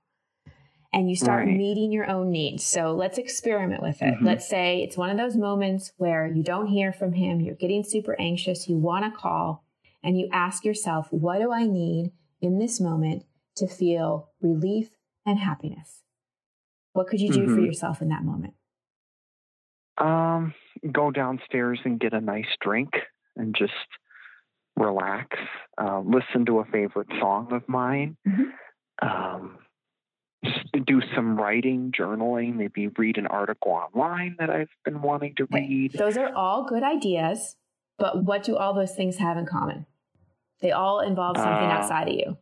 And 0.93 1.09
you 1.09 1.15
start 1.15 1.45
right. 1.45 1.55
meeting 1.55 1.91
your 1.91 2.09
own 2.09 2.31
needs. 2.31 2.63
So 2.65 2.93
let's 2.93 3.17
experiment 3.17 3.81
with 3.81 4.01
it. 4.01 4.15
Mm-hmm. 4.15 4.25
Let's 4.25 4.47
say 4.47 4.83
it's 4.83 4.97
one 4.97 5.09
of 5.09 5.17
those 5.17 5.37
moments 5.37 5.93
where 5.97 6.27
you 6.27 6.43
don't 6.43 6.67
hear 6.67 6.91
from 6.91 7.13
him, 7.13 7.39
you're 7.39 7.55
getting 7.55 7.83
super 7.83 8.15
anxious, 8.19 8.67
you 8.67 8.75
want 8.77 9.05
to 9.05 9.17
call, 9.17 9.63
and 10.03 10.19
you 10.19 10.27
ask 10.31 10.65
yourself, 10.65 11.07
what 11.11 11.39
do 11.39 11.51
I 11.51 11.65
need 11.65 12.11
in 12.41 12.59
this 12.59 12.81
moment 12.81 13.23
to 13.55 13.67
feel 13.67 14.29
relief 14.41 14.89
and 15.25 15.39
happiness? 15.39 16.01
What 16.93 17.07
could 17.07 17.21
you 17.21 17.31
do 17.31 17.41
mm-hmm. 17.41 17.55
for 17.55 17.61
yourself 17.61 18.01
in 18.01 18.09
that 18.09 18.23
moment? 18.23 18.53
Um, 19.97 20.53
go 20.91 21.11
downstairs 21.11 21.79
and 21.85 21.99
get 21.99 22.13
a 22.13 22.19
nice 22.19 22.47
drink 22.59 22.89
and 23.37 23.55
just 23.57 23.71
relax. 24.75 25.37
Uh, 25.81 26.01
listen 26.01 26.45
to 26.47 26.59
a 26.59 26.65
favorite 26.65 27.07
song 27.19 27.53
of 27.53 27.61
mine. 27.69 28.17
Mm-hmm. 28.27 29.07
Um, 29.07 29.57
do 30.85 31.01
some 31.15 31.37
writing, 31.37 31.91
journaling, 31.91 32.55
maybe 32.55 32.87
read 32.87 33.17
an 33.17 33.27
article 33.27 33.71
online 33.71 34.35
that 34.39 34.49
I've 34.49 34.69
been 34.83 35.01
wanting 35.01 35.35
to 35.35 35.47
read. 35.51 35.93
Those 35.93 36.17
are 36.17 36.33
all 36.33 36.65
good 36.65 36.83
ideas, 36.83 37.55
but 37.97 38.23
what 38.23 38.43
do 38.43 38.55
all 38.55 38.73
those 38.73 38.95
things 38.95 39.17
have 39.17 39.37
in 39.37 39.45
common? 39.45 39.85
They 40.61 40.71
all 40.71 40.99
involve 40.99 41.37
something 41.37 41.69
uh, 41.69 41.73
outside 41.73 42.07
of 42.07 42.13
you. 42.15 42.37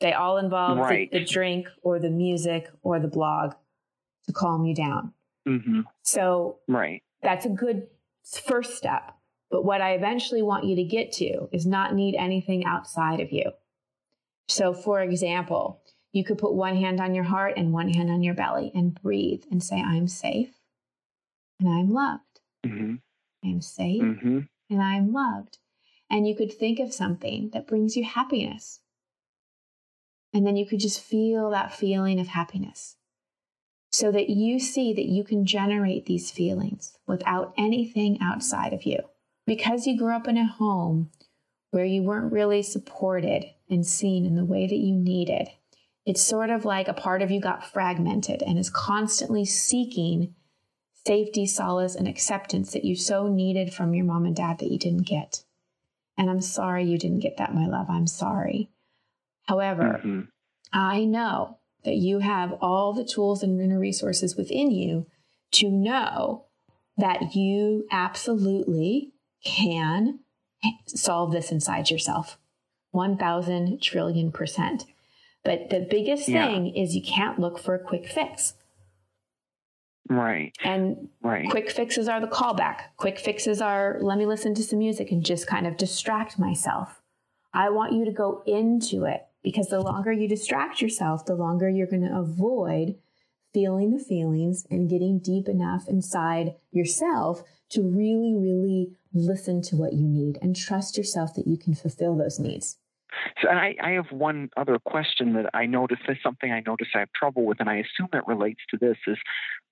They 0.00 0.12
all 0.12 0.38
involve 0.38 0.78
right. 0.78 1.10
the, 1.10 1.18
the, 1.18 1.24
drink 1.24 1.68
or 1.82 1.98
the 1.98 2.10
music 2.10 2.70
or 2.82 3.00
the 3.00 3.08
blog 3.08 3.54
to 4.26 4.32
calm 4.32 4.64
you 4.64 4.74
down. 4.74 5.12
Mm-hmm. 5.46 5.80
So 6.02 6.58
right. 6.68 7.02
that's 7.22 7.46
a 7.46 7.50
good 7.50 7.88
first 8.46 8.76
step. 8.76 9.14
But 9.50 9.64
what 9.64 9.80
I 9.80 9.92
eventually 9.92 10.42
want 10.42 10.64
you 10.64 10.76
to 10.76 10.84
get 10.84 11.12
to 11.14 11.48
is 11.52 11.66
not 11.66 11.94
need 11.94 12.14
anything 12.16 12.64
outside 12.64 13.20
of 13.20 13.32
you. 13.32 13.50
So, 14.46 14.72
for 14.72 15.00
example, 15.00 15.80
you 16.12 16.24
could 16.24 16.38
put 16.38 16.54
one 16.54 16.76
hand 16.76 17.00
on 17.00 17.14
your 17.14 17.24
heart 17.24 17.54
and 17.56 17.72
one 17.72 17.88
hand 17.88 18.10
on 18.10 18.22
your 18.22 18.34
belly 18.34 18.72
and 18.74 19.00
breathe 19.00 19.42
and 19.50 19.62
say, 19.62 19.76
I'm 19.76 20.08
safe 20.08 20.54
and 21.60 21.68
I'm 21.68 21.92
loved. 21.92 22.40
Mm-hmm. 22.66 22.94
I'm 23.44 23.60
safe 23.60 24.02
mm-hmm. 24.02 24.40
and 24.70 24.82
I'm 24.82 25.12
loved. 25.12 25.58
And 26.10 26.26
you 26.26 26.34
could 26.34 26.52
think 26.52 26.78
of 26.80 26.92
something 26.92 27.50
that 27.52 27.66
brings 27.66 27.96
you 27.96 28.04
happiness. 28.04 28.80
And 30.32 30.46
then 30.46 30.56
you 30.56 30.66
could 30.66 30.80
just 30.80 31.00
feel 31.00 31.50
that 31.50 31.74
feeling 31.74 32.18
of 32.18 32.28
happiness 32.28 32.96
so 33.90 34.12
that 34.12 34.28
you 34.28 34.58
see 34.58 34.92
that 34.92 35.06
you 35.06 35.24
can 35.24 35.44
generate 35.44 36.06
these 36.06 36.30
feelings 36.30 36.96
without 37.06 37.52
anything 37.56 38.18
outside 38.20 38.72
of 38.72 38.84
you. 38.84 38.98
Because 39.46 39.86
you 39.86 39.98
grew 39.98 40.14
up 40.14 40.28
in 40.28 40.36
a 40.36 40.46
home 40.46 41.10
where 41.70 41.84
you 41.84 42.02
weren't 42.02 42.32
really 42.32 42.62
supported 42.62 43.44
and 43.70 43.86
seen 43.86 44.26
in 44.26 44.34
the 44.34 44.44
way 44.44 44.66
that 44.66 44.76
you 44.76 44.94
needed, 44.94 45.48
it's 46.08 46.22
sort 46.22 46.48
of 46.48 46.64
like 46.64 46.88
a 46.88 46.94
part 46.94 47.20
of 47.20 47.30
you 47.30 47.38
got 47.38 47.70
fragmented 47.70 48.42
and 48.42 48.58
is 48.58 48.70
constantly 48.70 49.44
seeking 49.44 50.34
safety, 51.06 51.44
solace, 51.44 51.94
and 51.94 52.08
acceptance 52.08 52.72
that 52.72 52.82
you 52.82 52.96
so 52.96 53.28
needed 53.28 53.74
from 53.74 53.92
your 53.92 54.06
mom 54.06 54.24
and 54.24 54.34
dad 54.34 54.58
that 54.58 54.70
you 54.70 54.78
didn't 54.78 55.06
get. 55.06 55.44
And 56.16 56.30
I'm 56.30 56.40
sorry 56.40 56.84
you 56.84 56.96
didn't 56.96 57.20
get 57.20 57.36
that, 57.36 57.54
my 57.54 57.66
love. 57.66 57.90
I'm 57.90 58.06
sorry. 58.06 58.70
However, 59.44 60.00
mm-hmm. 60.02 60.20
I 60.72 61.04
know 61.04 61.58
that 61.84 61.96
you 61.96 62.20
have 62.20 62.54
all 62.62 62.94
the 62.94 63.04
tools 63.04 63.42
and 63.42 63.60
inner 63.60 63.78
resources 63.78 64.34
within 64.34 64.70
you 64.70 65.06
to 65.52 65.70
know 65.70 66.46
that 66.96 67.34
you 67.34 67.86
absolutely 67.90 69.12
can 69.44 70.20
solve 70.86 71.32
this 71.32 71.52
inside 71.52 71.90
yourself. 71.90 72.38
1000 72.92 73.82
trillion 73.82 74.32
percent. 74.32 74.86
But 75.44 75.70
the 75.70 75.86
biggest 75.88 76.28
yeah. 76.28 76.46
thing 76.46 76.74
is 76.74 76.94
you 76.94 77.02
can't 77.02 77.38
look 77.38 77.58
for 77.58 77.74
a 77.74 77.78
quick 77.78 78.08
fix. 78.08 78.54
Right. 80.08 80.52
And 80.64 81.08
right. 81.22 81.48
quick 81.50 81.70
fixes 81.70 82.08
are 82.08 82.20
the 82.20 82.26
callback. 82.26 82.80
Quick 82.96 83.18
fixes 83.18 83.60
are 83.60 83.98
let 84.00 84.18
me 84.18 84.26
listen 84.26 84.54
to 84.54 84.62
some 84.62 84.78
music 84.78 85.10
and 85.10 85.24
just 85.24 85.46
kind 85.46 85.66
of 85.66 85.76
distract 85.76 86.38
myself. 86.38 87.02
I 87.52 87.70
want 87.70 87.92
you 87.92 88.04
to 88.04 88.12
go 88.12 88.42
into 88.46 89.04
it 89.04 89.26
because 89.42 89.68
the 89.68 89.80
longer 89.80 90.12
you 90.12 90.28
distract 90.28 90.80
yourself, 90.80 91.24
the 91.24 91.34
longer 91.34 91.68
you're 91.68 91.86
going 91.86 92.06
to 92.06 92.16
avoid 92.16 92.96
feeling 93.52 93.96
the 93.96 94.02
feelings 94.02 94.66
and 94.70 94.90
getting 94.90 95.18
deep 95.18 95.48
enough 95.48 95.88
inside 95.88 96.54
yourself 96.70 97.42
to 97.70 97.82
really, 97.82 98.34
really 98.34 98.92
listen 99.12 99.62
to 99.62 99.76
what 99.76 99.92
you 99.92 100.06
need 100.06 100.38
and 100.42 100.54
trust 100.54 100.96
yourself 100.96 101.34
that 101.34 101.46
you 101.46 101.56
can 101.56 101.74
fulfill 101.74 102.16
those 102.16 102.38
needs. 102.38 102.76
So 103.40 103.48
I, 103.48 103.74
I 103.82 103.90
have 103.92 104.10
one 104.10 104.50
other 104.56 104.78
question 104.78 105.34
that 105.34 105.50
I 105.54 105.66
notice 105.66 105.98
is 106.08 106.16
something 106.22 106.52
I 106.52 106.62
notice 106.66 106.88
I 106.94 107.00
have 107.00 107.12
trouble 107.12 107.44
with, 107.44 107.60
and 107.60 107.68
I 107.68 107.76
assume 107.76 108.08
it 108.12 108.26
relates 108.26 108.60
to 108.70 108.76
this 108.76 108.96
is 109.06 109.18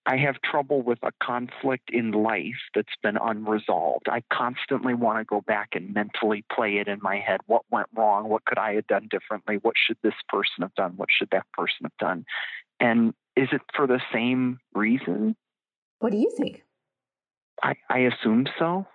I 0.07 0.16
have 0.18 0.37
trouble 0.42 0.83
with 0.83 0.99
a 1.03 1.11
conflict 1.20 1.90
in 1.90 2.12
life 2.12 2.62
that's 2.75 2.94
been 3.03 3.16
unresolved. 3.16 4.09
I 4.09 4.22
constantly 4.33 4.94
want 4.94 5.18
to 5.18 5.25
go 5.25 5.40
back 5.40 5.70
and 5.72 5.92
mentally 5.92 6.44
play 6.51 6.77
it 6.77 6.87
in 6.87 7.01
my 7.03 7.18
head. 7.18 7.40
What 7.46 7.62
went 7.70 7.88
wrong? 7.94 8.29
What 8.29 8.44
could 8.44 8.59
I 8.59 8.75
have 8.75 8.87
done 8.87 9.09
differently? 9.11 9.59
What 9.61 9.75
should 9.77 9.99
this 10.03 10.14
person 10.29 10.62
have 10.62 10.75
done? 10.75 10.92
What 10.96 11.09
should 11.11 11.31
that 11.33 11.46
person 11.53 11.79
have 11.83 11.96
done? 11.99 12.25
And 12.79 13.14
is 13.35 13.49
it 13.51 13.62
for 13.75 13.88
the 13.88 14.01
same 14.12 14.61
reason? 14.75 15.35
What 15.99 16.12
do 16.12 16.18
you 16.18 16.33
think? 16.37 16.62
I, 17.62 17.75
I 17.90 17.99
assume 18.01 18.46
so. 18.59 18.87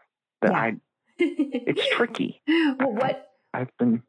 That 0.41 0.51
yeah. 0.51 0.59
I 0.59 0.73
it's 1.19 1.87
tricky. 1.89 2.41
well, 2.47 2.93
what 2.93 3.31
I've 3.53 3.75
been 3.77 4.01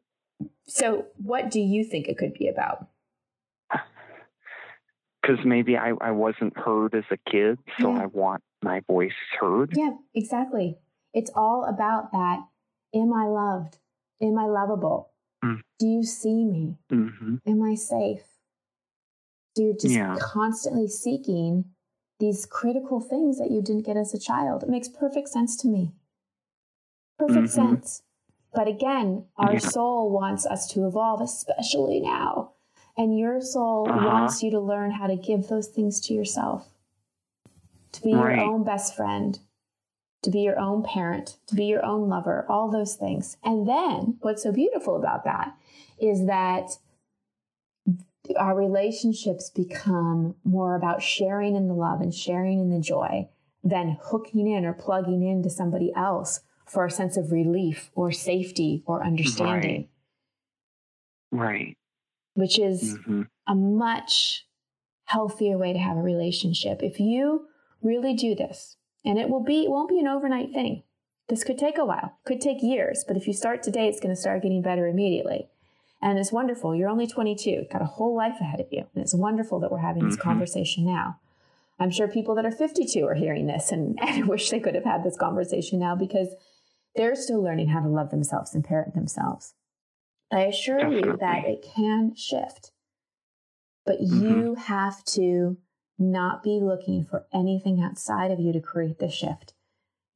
so, 0.66 1.06
what 1.16 1.50
do 1.50 1.60
you 1.60 1.84
think 1.84 2.08
it 2.08 2.18
could 2.18 2.34
be 2.34 2.48
about? 2.48 2.88
Because 5.20 5.44
maybe 5.44 5.76
I, 5.76 5.92
I 6.00 6.10
wasn't 6.10 6.56
heard 6.56 6.94
as 6.94 7.04
a 7.10 7.30
kid, 7.30 7.58
so 7.80 7.92
yeah. 7.92 8.02
I 8.02 8.06
want 8.06 8.42
my 8.62 8.80
voice 8.88 9.12
heard. 9.40 9.72
Yeah, 9.76 9.92
exactly. 10.14 10.78
It's 11.14 11.30
all 11.34 11.64
about 11.64 12.10
that. 12.12 12.40
Am 12.94 13.12
I 13.12 13.26
loved? 13.26 13.78
Am 14.20 14.38
I 14.38 14.46
lovable? 14.46 15.10
Mm. 15.44 15.60
Do 15.78 15.86
you 15.86 16.02
see 16.04 16.44
me? 16.44 16.76
Mm-hmm. 16.90 17.36
Am 17.46 17.62
I 17.62 17.74
safe? 17.74 18.22
So 19.56 19.64
you're 19.64 19.74
just 19.74 19.94
yeah. 19.94 20.16
constantly 20.20 20.88
seeking 20.88 21.66
these 22.18 22.46
critical 22.46 23.00
things 23.00 23.38
that 23.38 23.50
you 23.50 23.60
didn't 23.62 23.84
get 23.84 23.96
as 23.96 24.14
a 24.14 24.18
child. 24.18 24.62
It 24.62 24.68
makes 24.68 24.88
perfect 24.88 25.28
sense 25.28 25.56
to 25.58 25.68
me. 25.68 25.92
Perfect 27.18 27.48
mm-hmm. 27.48 27.74
sense. 27.74 28.02
But 28.54 28.68
again, 28.68 29.24
our 29.36 29.54
yeah. 29.54 29.58
soul 29.58 30.10
wants 30.10 30.46
us 30.46 30.68
to 30.72 30.86
evolve, 30.86 31.20
especially 31.20 32.00
now. 32.00 32.52
And 32.96 33.18
your 33.18 33.40
soul 33.40 33.88
uh-huh. 33.88 34.06
wants 34.06 34.42
you 34.42 34.50
to 34.50 34.60
learn 34.60 34.90
how 34.90 35.06
to 35.06 35.16
give 35.16 35.48
those 35.48 35.68
things 35.68 36.00
to 36.02 36.14
yourself, 36.14 36.68
to 37.92 38.02
be 38.02 38.12
right. 38.12 38.36
your 38.36 38.44
own 38.44 38.64
best 38.64 38.94
friend, 38.94 39.38
to 40.22 40.30
be 40.30 40.40
your 40.40 40.58
own 40.58 40.82
parent, 40.82 41.38
to 41.46 41.54
be 41.54 41.64
your 41.64 41.84
own 41.84 42.08
lover, 42.08 42.44
all 42.48 42.70
those 42.70 42.94
things. 42.94 43.38
And 43.42 43.66
then 43.66 44.18
what's 44.20 44.42
so 44.42 44.52
beautiful 44.52 44.96
about 44.96 45.24
that 45.24 45.54
is 45.98 46.26
that 46.26 46.76
our 48.36 48.54
relationships 48.54 49.50
become 49.50 50.36
more 50.44 50.76
about 50.76 51.02
sharing 51.02 51.56
in 51.56 51.68
the 51.68 51.74
love 51.74 52.00
and 52.00 52.14
sharing 52.14 52.60
in 52.60 52.70
the 52.70 52.80
joy 52.80 53.28
than 53.64 53.98
hooking 54.02 54.46
in 54.46 54.64
or 54.64 54.72
plugging 54.72 55.22
into 55.26 55.50
somebody 55.50 55.92
else 55.96 56.40
for 56.72 56.86
a 56.86 56.90
sense 56.90 57.16
of 57.18 57.30
relief 57.30 57.90
or 57.94 58.10
safety 58.10 58.82
or 58.86 59.04
understanding. 59.04 59.88
Right. 61.30 61.44
right. 61.46 61.76
Which 62.34 62.58
is 62.58 62.94
mm-hmm. 62.94 63.22
a 63.46 63.54
much 63.54 64.46
healthier 65.04 65.58
way 65.58 65.74
to 65.74 65.78
have 65.78 65.98
a 65.98 66.02
relationship. 66.02 66.82
If 66.82 66.98
you 66.98 67.46
really 67.82 68.14
do 68.14 68.34
this, 68.34 68.76
and 69.04 69.18
it 69.18 69.28
will 69.28 69.42
be, 69.42 69.64
it 69.64 69.70
won't 69.70 69.90
be 69.90 69.98
an 69.98 70.08
overnight 70.08 70.52
thing. 70.52 70.84
This 71.28 71.44
could 71.44 71.58
take 71.58 71.76
a 71.76 71.84
while, 71.84 72.18
could 72.24 72.40
take 72.40 72.62
years, 72.62 73.04
but 73.06 73.16
if 73.16 73.26
you 73.26 73.34
start 73.34 73.62
today, 73.62 73.88
it's 73.88 74.00
going 74.00 74.14
to 74.14 74.20
start 74.20 74.42
getting 74.42 74.62
better 74.62 74.86
immediately. 74.86 75.48
And 76.00 76.18
it's 76.18 76.32
wonderful. 76.32 76.74
You're 76.74 76.88
only 76.88 77.06
22, 77.06 77.66
got 77.70 77.82
a 77.82 77.86
whole 77.86 78.16
life 78.16 78.40
ahead 78.40 78.60
of 78.60 78.66
you. 78.70 78.86
And 78.94 79.02
it's 79.02 79.14
wonderful 79.14 79.60
that 79.60 79.70
we're 79.70 79.78
having 79.78 80.04
this 80.04 80.16
mm-hmm. 80.16 80.28
conversation 80.28 80.84
now. 80.84 81.20
I'm 81.78 81.90
sure 81.90 82.08
people 82.08 82.34
that 82.36 82.46
are 82.46 82.50
52 82.50 83.04
are 83.06 83.14
hearing 83.14 83.46
this 83.46 83.72
and, 83.72 83.98
and 84.02 84.26
wish 84.26 84.50
they 84.50 84.60
could 84.60 84.74
have 84.74 84.84
had 84.84 85.04
this 85.04 85.16
conversation 85.16 85.78
now 85.78 85.94
because 85.94 86.34
they're 86.94 87.14
still 87.16 87.42
learning 87.42 87.68
how 87.68 87.80
to 87.80 87.88
love 87.88 88.10
themselves 88.10 88.54
and 88.54 88.64
parent 88.64 88.94
themselves. 88.94 89.54
I 90.32 90.42
assure 90.42 90.78
Definitely. 90.78 91.10
you 91.10 91.16
that 91.18 91.44
it 91.44 91.66
can 91.74 92.14
shift, 92.14 92.72
but 93.84 94.00
mm-hmm. 94.00 94.22
you 94.22 94.54
have 94.54 95.04
to 95.06 95.58
not 95.98 96.42
be 96.42 96.58
looking 96.60 97.04
for 97.04 97.26
anything 97.32 97.82
outside 97.82 98.30
of 98.30 98.40
you 98.40 98.52
to 98.52 98.60
create 98.60 98.98
the 98.98 99.10
shift. 99.10 99.54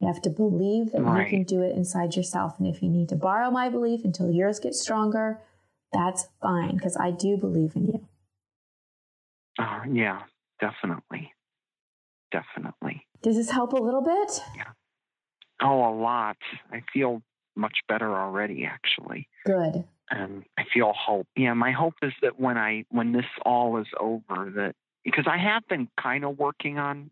You 0.00 0.08
have 0.08 0.22
to 0.22 0.30
believe 0.30 0.92
that 0.92 1.02
right. 1.02 1.24
you 1.24 1.30
can 1.30 1.44
do 1.44 1.62
it 1.62 1.74
inside 1.74 2.16
yourself. 2.16 2.58
And 2.58 2.66
if 2.66 2.82
you 2.82 2.88
need 2.88 3.08
to 3.10 3.16
borrow 3.16 3.50
my 3.50 3.68
belief 3.68 4.04
until 4.04 4.30
yours 4.30 4.58
gets 4.58 4.80
stronger, 4.80 5.40
that's 5.92 6.28
fine 6.42 6.76
because 6.76 6.96
I 6.96 7.10
do 7.10 7.36
believe 7.36 7.74
in 7.76 7.86
you. 7.86 8.08
Uh, 9.58 9.80
yeah, 9.90 10.22
definitely. 10.60 11.32
Definitely. 12.30 13.06
Does 13.22 13.36
this 13.36 13.50
help 13.50 13.72
a 13.72 13.76
little 13.76 14.02
bit? 14.02 14.40
Yeah. 14.54 14.72
Oh, 15.62 15.88
a 15.88 15.94
lot. 15.94 16.36
I 16.70 16.82
feel 16.92 17.22
much 17.54 17.78
better 17.88 18.14
already, 18.14 18.64
actually. 18.64 19.28
Good. 19.44 19.84
And 20.10 20.44
I 20.56 20.64
feel 20.72 20.92
hope. 20.92 21.26
Yeah, 21.36 21.54
my 21.54 21.72
hope 21.72 21.94
is 22.02 22.12
that 22.22 22.38
when 22.38 22.56
I 22.56 22.84
when 22.90 23.12
this 23.12 23.24
all 23.44 23.78
is 23.78 23.88
over, 23.98 24.52
that 24.56 24.74
because 25.04 25.26
I 25.26 25.38
have 25.38 25.66
been 25.68 25.88
kind 26.00 26.24
of 26.24 26.38
working 26.38 26.78
on 26.78 27.10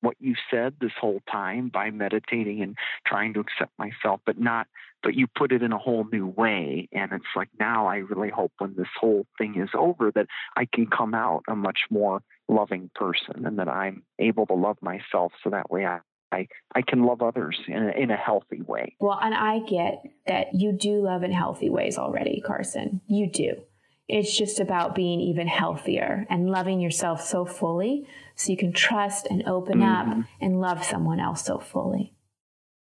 what 0.00 0.16
you 0.18 0.34
said 0.50 0.74
this 0.80 0.92
whole 0.98 1.20
time 1.30 1.68
by 1.68 1.90
meditating 1.90 2.62
and 2.62 2.76
trying 3.06 3.34
to 3.34 3.40
accept 3.40 3.72
myself, 3.78 4.20
but 4.24 4.38
not, 4.38 4.66
but 5.02 5.14
you 5.14 5.26
put 5.26 5.52
it 5.52 5.62
in 5.62 5.72
a 5.72 5.78
whole 5.78 6.06
new 6.10 6.26
way. 6.26 6.88
And 6.92 7.12
it's 7.12 7.24
like 7.36 7.48
now 7.58 7.86
I 7.86 7.96
really 7.96 8.30
hope 8.30 8.52
when 8.58 8.74
this 8.76 8.88
whole 8.98 9.26
thing 9.38 9.60
is 9.60 9.68
over 9.74 10.10
that 10.14 10.26
I 10.56 10.66
can 10.72 10.86
come 10.86 11.14
out 11.14 11.42
a 11.48 11.56
much 11.56 11.80
more 11.90 12.22
loving 12.48 12.90
person 12.94 13.44
and 13.44 13.58
that 13.58 13.68
I'm 13.68 14.02
able 14.18 14.46
to 14.46 14.54
love 14.54 14.78
myself 14.80 15.32
so 15.42 15.50
that 15.50 15.70
way 15.70 15.86
I. 15.86 16.00
I, 16.32 16.48
I 16.74 16.82
can 16.82 17.04
love 17.04 17.22
others 17.22 17.58
in 17.66 17.76
a, 17.76 17.90
in 17.90 18.10
a 18.10 18.16
healthy 18.16 18.62
way. 18.62 18.96
Well, 19.00 19.18
and 19.20 19.34
I 19.34 19.60
get 19.60 20.02
that 20.26 20.54
you 20.54 20.72
do 20.72 21.02
love 21.02 21.22
in 21.22 21.32
healthy 21.32 21.70
ways 21.70 21.98
already, 21.98 22.42
Carson. 22.44 23.00
You 23.08 23.28
do. 23.30 23.62
It's 24.08 24.36
just 24.36 24.58
about 24.58 24.94
being 24.94 25.20
even 25.20 25.46
healthier 25.46 26.26
and 26.28 26.50
loving 26.50 26.80
yourself 26.80 27.20
so 27.22 27.44
fully 27.44 28.06
so 28.34 28.50
you 28.50 28.56
can 28.56 28.72
trust 28.72 29.26
and 29.30 29.46
open 29.46 29.80
mm-hmm. 29.80 30.20
up 30.20 30.26
and 30.40 30.60
love 30.60 30.84
someone 30.84 31.20
else 31.20 31.44
so 31.44 31.58
fully. 31.58 32.14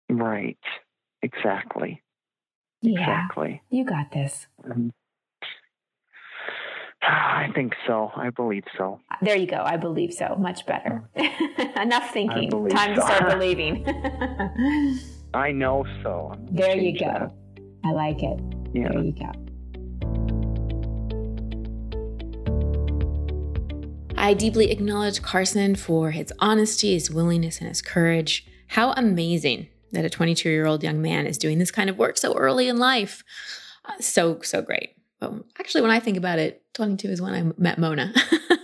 Right. 0.09 0.59
Exactly. 1.23 2.03
Yeah. 2.83 3.01
Exactly. 3.01 3.63
You 3.71 3.85
got 3.85 4.13
this. 4.13 4.47
Mm-hmm. 4.65 4.89
I 7.09 7.49
think 7.55 7.73
so. 7.87 8.11
I 8.15 8.29
believe 8.29 8.65
so. 8.77 9.01
There 9.23 9.35
you 9.35 9.47
go. 9.47 9.63
I 9.65 9.79
believe 9.79 10.13
so. 10.13 10.37
Much 10.39 10.67
better. 10.67 11.09
Enough 11.81 12.11
thinking. 12.11 12.51
Time 12.69 12.95
so. 12.95 13.01
to 13.01 13.01
start 13.01 13.31
believing. 13.31 13.87
I 15.35 15.51
know 15.53 15.87
so. 16.03 16.35
There 16.51 16.77
you 16.77 16.99
go. 16.99 17.07
That. 17.07 17.33
I 17.85 17.93
like 17.93 18.23
it. 18.23 18.39
Yeah. 18.75 18.89
There 18.91 19.03
you 19.03 19.13
go. 19.13 19.33
I 24.19 24.35
deeply 24.35 24.71
acknowledge 24.71 25.23
Carson 25.23 25.77
for 25.77 26.11
his 26.11 26.31
honesty, 26.41 26.93
his 26.93 27.11
willingness, 27.11 27.61
and 27.61 27.69
his 27.69 27.81
courage. 27.81 28.47
How 28.67 28.93
amazing 28.93 29.69
that 29.93 30.05
a 30.05 30.11
22 30.11 30.51
year 30.51 30.67
old 30.67 30.83
young 30.83 31.01
man 31.01 31.27
is 31.27 31.39
doing 31.39 31.59
this 31.59 31.71
kind 31.71 31.89
of 31.89 31.97
work 31.97 32.19
so 32.19 32.37
early 32.37 32.69
in 32.69 32.77
life. 32.77 33.25
Uh, 33.87 33.95
so, 33.99 34.43
so 34.43 34.61
great. 34.61 34.91
But 35.21 35.33
actually, 35.59 35.81
when 35.81 35.91
I 35.91 36.01
think 36.01 36.19
about 36.19 36.39
it, 36.39 36.63
22 36.79 37.09
is 37.09 37.21
when 37.21 37.35
I 37.35 37.43
met 37.61 37.77
Mona. 37.77 38.15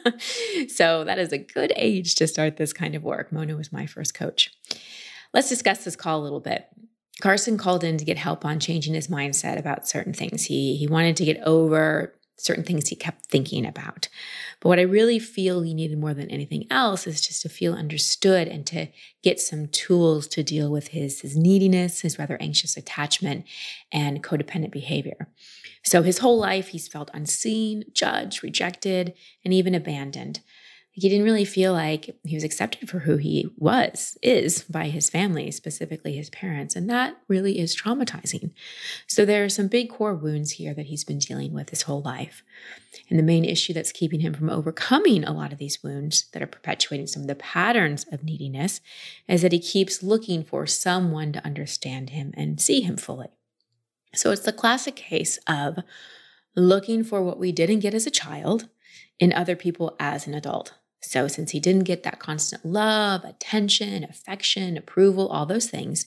so 0.68 1.03
that 1.03 1.18
is 1.18 1.33
a 1.33 1.38
good 1.38 1.72
age 1.74 2.14
to 2.14 2.29
start 2.29 2.57
this 2.57 2.72
kind 2.72 2.94
of 2.94 3.03
work. 3.03 3.33
Mona 3.33 3.57
was 3.57 3.72
my 3.72 3.87
first 3.87 4.14
coach. 4.14 4.53
Let's 5.33 5.48
discuss 5.48 5.83
this 5.83 5.96
call 5.96 6.20
a 6.20 6.22
little 6.22 6.38
bit. 6.38 6.68
Carson 7.20 7.59
called 7.59 7.83
in 7.83 7.98
to 7.98 8.05
get 8.05 8.16
help 8.16 8.44
on 8.44 8.61
changing 8.61 8.94
his 8.94 9.09
mindset 9.09 9.59
about 9.59 9.88
certain 9.88 10.12
things. 10.12 10.44
He 10.44 10.77
he 10.77 10.87
wanted 10.87 11.16
to 11.16 11.24
get 11.24 11.42
over 11.44 12.14
certain 12.37 12.62
things 12.62 12.88
he 12.88 12.94
kept 12.94 13.27
thinking 13.27 13.66
about. 13.66 14.09
But 14.61 14.68
what 14.68 14.79
I 14.79 14.83
really 14.83 15.18
feel 15.18 15.62
he 15.62 15.74
needed 15.74 15.98
more 15.98 16.14
than 16.14 16.31
anything 16.31 16.66
else 16.70 17.09
is 17.09 17.20
just 17.20 17.42
to 17.42 17.48
feel 17.48 17.74
understood 17.74 18.46
and 18.46 18.64
to 18.66 18.88
get 19.22 19.40
some 19.40 19.66
tools 19.68 20.29
to 20.29 20.44
deal 20.44 20.70
with 20.70 20.88
his, 20.88 21.22
his 21.22 21.37
neediness, 21.37 22.03
his 22.03 22.18
rather 22.18 22.37
anxious 22.40 22.77
attachment, 22.77 23.44
and 23.90 24.22
codependent 24.22 24.70
behavior. 24.70 25.29
So 25.84 26.02
his 26.02 26.18
whole 26.18 26.38
life, 26.38 26.68
he's 26.68 26.88
felt 26.88 27.10
unseen, 27.12 27.84
judged, 27.92 28.42
rejected, 28.42 29.14
and 29.44 29.52
even 29.52 29.74
abandoned 29.74 30.40
he 30.96 31.08
didn't 31.08 31.24
really 31.24 31.44
feel 31.44 31.72
like 31.72 32.16
he 32.22 32.36
was 32.36 32.44
accepted 32.44 32.88
for 32.88 33.00
who 33.00 33.16
he 33.16 33.50
was, 33.56 34.16
is 34.22 34.62
by 34.62 34.90
his 34.90 35.10
family, 35.10 35.50
specifically 35.50 36.14
his 36.14 36.30
parents. 36.30 36.76
And 36.76 36.88
that 36.88 37.16
really 37.26 37.58
is 37.58 37.74
traumatizing. 37.74 38.52
So 39.08 39.24
there 39.24 39.44
are 39.44 39.48
some 39.48 39.66
big 39.66 39.90
core 39.90 40.14
wounds 40.14 40.52
here 40.52 40.72
that 40.72 40.86
he's 40.86 41.02
been 41.02 41.18
dealing 41.18 41.52
with 41.52 41.70
his 41.70 41.82
whole 41.82 42.00
life. 42.02 42.44
And 43.10 43.18
the 43.18 43.24
main 43.24 43.44
issue 43.44 43.72
that's 43.72 43.90
keeping 43.90 44.20
him 44.20 44.34
from 44.34 44.48
overcoming 44.48 45.24
a 45.24 45.32
lot 45.32 45.52
of 45.52 45.58
these 45.58 45.82
wounds 45.82 46.26
that 46.32 46.42
are 46.42 46.46
perpetuating 46.46 47.08
some 47.08 47.22
of 47.22 47.28
the 47.28 47.34
patterns 47.34 48.06
of 48.12 48.22
neediness 48.22 48.80
is 49.26 49.42
that 49.42 49.50
he 49.50 49.58
keeps 49.58 50.00
looking 50.00 50.44
for 50.44 50.64
someone 50.64 51.32
to 51.32 51.44
understand 51.44 52.10
him 52.10 52.32
and 52.36 52.60
see 52.60 52.82
him 52.82 52.96
fully. 52.96 53.30
So 54.14 54.31
it's 54.31 54.42
the 54.42 54.53
classic 54.53 54.96
case 54.96 55.38
of 55.46 55.79
looking 56.57 57.05
for 57.05 57.22
what 57.22 57.38
we 57.38 57.53
didn't 57.53 57.81
get 57.81 57.94
as 57.94 58.07
a 58.07 58.11
child 58.11 58.68
in 59.18 59.33
other 59.33 59.57
people 59.57 59.96
as 59.98 60.27
an 60.27 60.35
adult. 60.35 60.74
So, 61.00 61.29
since 61.29 61.50
he 61.50 61.61
didn't 61.61 61.85
get 61.85 62.03
that 62.05 62.18
constant 62.18 62.64
love, 62.64 63.24
attention, 63.24 64.05
affection, 64.05 64.79
approval, 64.79 65.29
all 65.29 65.44
those 65.44 65.68
things, 65.68 66.07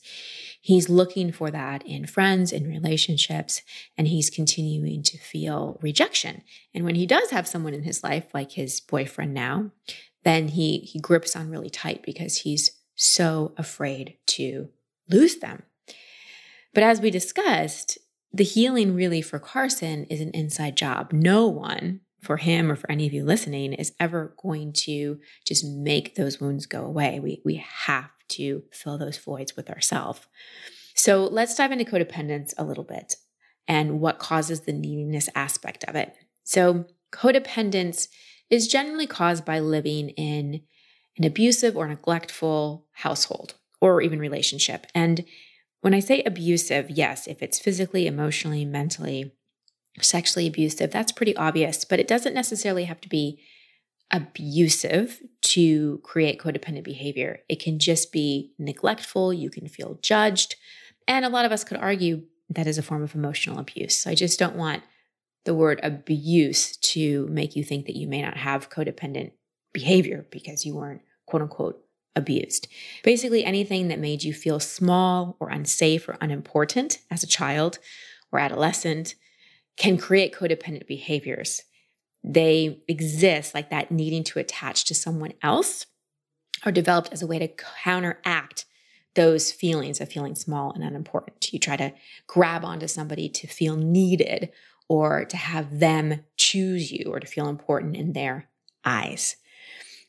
he's 0.60 0.89
looking 0.89 1.32
for 1.32 1.52
that 1.52 1.86
in 1.86 2.08
friends, 2.08 2.52
in 2.52 2.67
relationships, 2.67 3.62
and 3.96 4.08
he's 4.08 4.32
continuing 4.32 5.04
to 5.04 5.17
feel 5.20 5.78
rejection. 5.84 6.41
And 6.74 6.84
when 6.84 6.96
he 6.96 7.06
does 7.06 7.30
have 7.30 7.48
someone 7.48 7.76
in 7.76 7.84
his 7.84 8.04
life, 8.04 8.26
like 8.34 8.54
his 8.54 8.80
boyfriend 8.80 9.36
now, 9.36 9.72
then 10.24 10.50
he, 10.50 10.80
he 10.80 11.00
grips 11.00 11.36
on 11.36 11.52
really 11.52 11.70
tight 11.70 12.02
because 12.04 12.38
he's 12.38 12.72
so 12.96 13.54
afraid 13.56 14.17
to 14.26 14.70
lose 15.10 15.38
them. 15.38 15.62
But 16.77 16.83
as 16.83 17.01
we 17.01 17.09
discussed, 17.09 17.97
the 18.31 18.43
healing 18.43 18.93
really 18.93 19.23
for 19.23 19.39
Carson 19.39 20.03
is 20.11 20.21
an 20.21 20.29
inside 20.35 20.77
job. 20.77 21.11
No 21.11 21.47
one 21.47 22.01
for 22.21 22.37
him 22.37 22.71
or 22.71 22.75
for 22.75 22.91
any 22.91 23.07
of 23.07 23.13
you 23.13 23.25
listening 23.25 23.73
is 23.73 23.93
ever 23.99 24.35
going 24.39 24.73
to 24.73 25.19
just 25.43 25.65
make 25.65 26.13
those 26.13 26.39
wounds 26.39 26.67
go 26.67 26.85
away. 26.85 27.19
We, 27.19 27.41
we 27.43 27.55
have 27.55 28.11
to 28.27 28.61
fill 28.71 28.99
those 28.99 29.17
voids 29.17 29.55
with 29.55 29.71
ourselves. 29.71 30.27
So 30.93 31.23
let's 31.23 31.55
dive 31.55 31.71
into 31.71 31.83
codependence 31.83 32.53
a 32.59 32.63
little 32.63 32.83
bit 32.83 33.15
and 33.67 33.99
what 33.99 34.19
causes 34.19 34.59
the 34.61 34.71
neediness 34.71 35.29
aspect 35.33 35.83
of 35.85 35.95
it. 35.95 36.13
So, 36.43 36.85
codependence 37.11 38.07
is 38.51 38.67
generally 38.67 39.07
caused 39.07 39.45
by 39.45 39.57
living 39.57 40.09
in 40.09 40.61
an 41.17 41.25
abusive 41.25 41.75
or 41.75 41.87
neglectful 41.87 42.85
household 42.91 43.55
or 43.81 43.99
even 44.03 44.19
relationship. 44.19 44.85
And 44.93 45.25
when 45.88 45.93
I 45.93 46.02
say 46.02 46.21
abusive, 46.26 46.89
yes, 46.89 47.28
if 47.28 47.41
it's 47.41 47.60
physically, 47.60 48.08
emotionally, 48.08 48.65
mentally, 48.65 49.32
sexually 50.02 50.45
abusive, 50.45 50.91
that's 50.91 51.13
pretty 51.13 51.34
obvious, 51.38 51.86
but 51.86 51.97
it 51.97 52.10
doesn't 52.10 52.34
necessarily 52.34 52.84
have 52.84 53.00
to 53.00 53.08
be 53.08 53.39
abusive 54.12 55.21
to 55.43 56.00
create 56.00 56.41
codependent 56.41 56.84
behavior. 56.84 57.39
It 57.47 57.62
can 57.62 57.80
just 57.80 58.12
be 58.12 58.52
neglectful, 58.60 59.32
you 59.32 59.50
can 59.50 59.69
feel 59.69 59.97
judged, 60.02 60.58
and 61.08 61.23
a 61.23 61.30
lot 61.30 61.45
of 61.45 61.54
us 61.54 61.63
could 61.63 61.78
argue 61.78 62.23
that 62.50 62.67
is 62.67 62.78
a 62.78 62.84
form 62.84 63.02
of 63.02 63.15
emotional 63.15 63.58
abuse. 63.58 63.95
So 63.95 64.12
I 64.12 64.15
just 64.15 64.38
don't 64.38 64.58
want 64.58 64.84
the 65.45 65.56
word 65.56 65.80
abuse 65.84 66.76
to 66.76 67.28
make 67.28 67.56
you 67.56 67.63
think 67.63 67.86
that 67.86 67.95
you 67.95 68.10
may 68.10 68.21
not 68.21 68.36
have 68.36 68.69
codependent 68.69 69.32
behavior 69.71 70.26
because 70.32 70.65
you 70.65 70.76
weren't 70.76 71.04
quote 71.28 71.43
unquote 71.43 71.82
abused. 72.17 72.67
Basically, 73.03 73.45
anything 73.45 73.88
that 73.88 73.99
made 73.99 74.23
you 74.23 74.34
feel 74.34 74.60
small 74.60 75.38
or 75.39 75.49
unsafe 75.49 76.10
or 76.10 76.17
unimportant 76.19 76.99
as 77.10 77.23
a 77.23 77.27
child 77.27 77.80
or 78.32 78.39
adolescent 78.39 79.15
can 79.77 79.97
create 79.97 80.34
codependent 80.34 80.88
behaviors. 80.88 81.62
They 82.23 82.82
exist 82.88 83.53
like 83.53 83.69
that 83.69 83.91
needing 83.91 84.23
to 84.25 84.39
attach 84.39 84.86
to 84.86 84.95
someone 84.95 85.34
else 85.41 85.86
are 86.65 86.71
developed 86.71 87.13
as 87.13 87.21
a 87.21 87.27
way 87.27 87.39
to 87.39 87.47
counteract 87.84 88.65
those 89.13 89.51
feelings 89.51 90.01
of 90.01 90.10
feeling 90.10 90.36
small 90.36 90.71
and 90.71 90.84
unimportant. 90.84 91.53
You 91.53 91.60
try 91.60 91.77
to 91.77 91.93
grab 92.25 92.65
onto 92.65 92.88
somebody 92.88 93.30
to 93.30 93.47
feel 93.47 93.77
needed 93.77 94.49
or 94.89 95.25
to 95.25 95.38
have 95.38 95.80
them 95.80 96.23
choose 96.36 96.91
you 96.91 97.12
or 97.12 97.19
to 97.19 97.27
feel 97.27 97.47
important 97.47 97.95
in 97.95 98.13
their 98.13 98.49
eyes. 98.84 99.36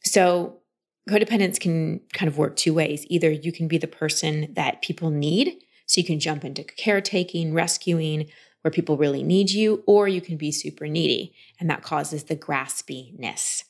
So, 0.05 0.61
codependence 1.09 1.59
can 1.59 2.01
kind 2.12 2.29
of 2.29 2.38
work 2.38 2.57
two 2.57 2.75
ways. 2.75 3.05
Either 3.09 3.31
you 3.31 3.53
can 3.53 3.68
be 3.68 3.79
the 3.79 3.87
person 3.87 4.53
that 4.55 4.83
people 4.83 5.11
need, 5.11 5.64
so 5.87 6.01
you 6.01 6.07
can 6.07 6.21
jump 6.21 6.44
into 6.44 6.62
caretaking, 6.62 7.55
rescuing, 7.55 8.29
where 8.62 8.71
people 8.71 8.97
really 8.97 9.23
need 9.23 9.51
you, 9.51 9.83
or 9.87 10.09
you 10.09 10.21
can 10.21 10.37
be 10.37 10.53
super 10.53 10.87
needy, 10.87 11.35
and 11.59 11.71
that 11.71 11.83
causes 11.83 12.25
the 12.25 12.37
graspiness. 12.37 13.64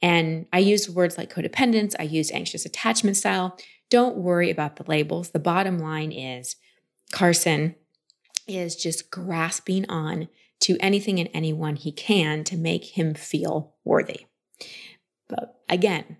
And 0.00 0.46
I 0.52 0.60
use 0.60 0.88
words 0.88 1.18
like 1.18 1.32
codependence, 1.32 1.94
I 1.98 2.04
use 2.04 2.30
anxious 2.30 2.64
attachment 2.64 3.16
style. 3.16 3.58
Don't 3.90 4.16
worry 4.16 4.50
about 4.50 4.76
the 4.76 4.84
labels. 4.86 5.30
The 5.30 5.38
bottom 5.38 5.78
line 5.78 6.12
is 6.12 6.56
Carson 7.10 7.74
is 8.46 8.76
just 8.76 9.10
grasping 9.10 9.88
on 9.88 10.28
to 10.60 10.76
anything 10.80 11.18
and 11.18 11.28
anyone 11.32 11.76
he 11.76 11.90
can 11.90 12.44
to 12.44 12.56
make 12.56 12.84
him 12.96 13.14
feel 13.14 13.74
worthy. 13.84 14.26
But 15.28 15.60
again, 15.68 16.18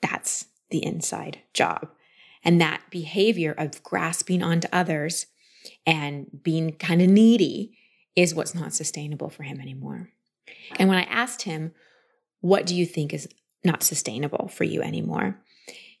that's 0.00 0.46
the 0.70 0.84
inside 0.84 1.40
job. 1.52 1.88
And 2.44 2.60
that 2.60 2.82
behavior 2.90 3.54
of 3.56 3.82
grasping 3.82 4.42
onto 4.42 4.68
others 4.72 5.26
and 5.86 6.26
being 6.42 6.72
kind 6.72 7.02
of 7.02 7.08
needy 7.08 7.76
is 8.14 8.34
what's 8.34 8.54
not 8.54 8.72
sustainable 8.72 9.28
for 9.28 9.42
him 9.42 9.60
anymore. 9.60 10.10
And 10.78 10.88
when 10.88 10.98
I 10.98 11.02
asked 11.02 11.42
him, 11.42 11.72
What 12.40 12.66
do 12.66 12.74
you 12.74 12.86
think 12.86 13.12
is 13.12 13.28
not 13.64 13.82
sustainable 13.82 14.48
for 14.48 14.64
you 14.64 14.82
anymore? 14.82 15.40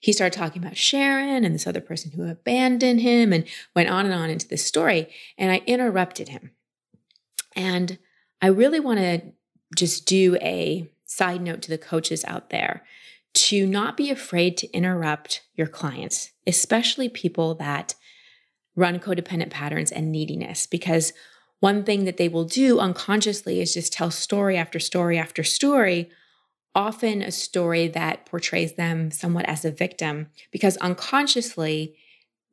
He 0.00 0.12
started 0.12 0.38
talking 0.38 0.62
about 0.62 0.76
Sharon 0.76 1.44
and 1.44 1.54
this 1.54 1.66
other 1.66 1.80
person 1.80 2.12
who 2.12 2.28
abandoned 2.28 3.00
him 3.00 3.32
and 3.32 3.44
went 3.74 3.88
on 3.88 4.04
and 4.06 4.14
on 4.14 4.30
into 4.30 4.46
this 4.46 4.64
story. 4.64 5.08
And 5.36 5.50
I 5.50 5.62
interrupted 5.66 6.28
him. 6.28 6.52
And 7.56 7.98
I 8.40 8.46
really 8.46 8.78
want 8.78 9.00
to 9.00 9.22
just 9.74 10.06
do 10.06 10.36
a 10.40 10.88
side 11.04 11.42
note 11.42 11.62
to 11.62 11.70
the 11.70 11.78
coaches 11.78 12.24
out 12.26 12.50
there 12.50 12.84
to 13.34 13.66
not 13.66 13.96
be 13.96 14.10
afraid 14.10 14.56
to 14.56 14.70
interrupt 14.72 15.42
your 15.54 15.66
clients, 15.66 16.32
especially 16.46 17.08
people 17.08 17.54
that 17.56 17.94
run 18.74 18.98
codependent 18.98 19.50
patterns 19.50 19.92
and 19.92 20.10
neediness, 20.10 20.66
because 20.66 21.12
one 21.60 21.82
thing 21.82 22.04
that 22.04 22.16
they 22.16 22.28
will 22.28 22.44
do 22.44 22.78
unconsciously 22.78 23.60
is 23.60 23.74
just 23.74 23.92
tell 23.92 24.10
story 24.10 24.56
after 24.56 24.78
story 24.78 25.18
after 25.18 25.42
story, 25.42 26.08
often 26.74 27.22
a 27.22 27.32
story 27.32 27.88
that 27.88 28.24
portrays 28.26 28.74
them 28.74 29.10
somewhat 29.10 29.46
as 29.46 29.64
a 29.64 29.70
victim, 29.70 30.28
because 30.52 30.76
unconsciously 30.76 31.96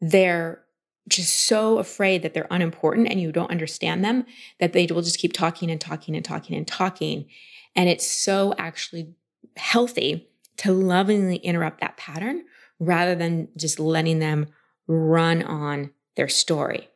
they're 0.02 0.64
just 1.08 1.34
so 1.34 1.78
afraid 1.78 2.24
that 2.24 2.34
they're 2.34 2.48
unimportant 2.50 3.08
and 3.08 3.22
you 3.22 3.32
don't 3.32 3.52
understand 3.52 4.04
them 4.04 4.26
that 4.60 4.74
they 4.74 4.88
will 4.88 5.04
just 5.04 5.20
keep 5.20 5.34
talking 5.34 5.70
and 5.70 5.80
talking 5.80 6.16
and 6.16 6.26
talking 6.26 6.58
and 6.58 6.68
talking. 6.68 7.28
And 7.76 7.88
it's 7.88 8.08
so 8.08 8.56
actually 8.58 9.14
healthy 9.56 10.28
to 10.58 10.72
lovingly 10.72 11.38
interrupt 11.38 11.82
that 11.82 11.98
pattern 11.98 12.44
rather 12.80 13.16
than 13.16 13.50
just 13.58 13.80
letting 13.80 14.20
them 14.20 14.48
run 14.88 15.42
on 15.42 15.92
their 16.16 16.30
story. 16.30 16.90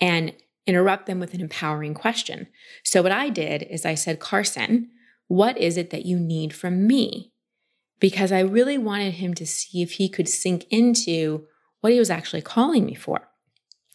And 0.00 0.32
interrupt 0.66 1.06
them 1.06 1.20
with 1.20 1.34
an 1.34 1.40
empowering 1.40 1.94
question. 1.94 2.46
So, 2.82 3.02
what 3.02 3.12
I 3.12 3.28
did 3.28 3.62
is 3.64 3.84
I 3.84 3.94
said, 3.94 4.20
Carson, 4.20 4.90
what 5.28 5.58
is 5.58 5.76
it 5.76 5.90
that 5.90 6.06
you 6.06 6.18
need 6.18 6.54
from 6.54 6.86
me? 6.86 7.32
Because 8.00 8.32
I 8.32 8.40
really 8.40 8.78
wanted 8.78 9.14
him 9.14 9.34
to 9.34 9.46
see 9.46 9.82
if 9.82 9.92
he 9.92 10.08
could 10.08 10.28
sink 10.28 10.66
into 10.70 11.46
what 11.80 11.92
he 11.92 11.98
was 11.98 12.10
actually 12.10 12.42
calling 12.42 12.84
me 12.84 12.94
for. 12.94 13.28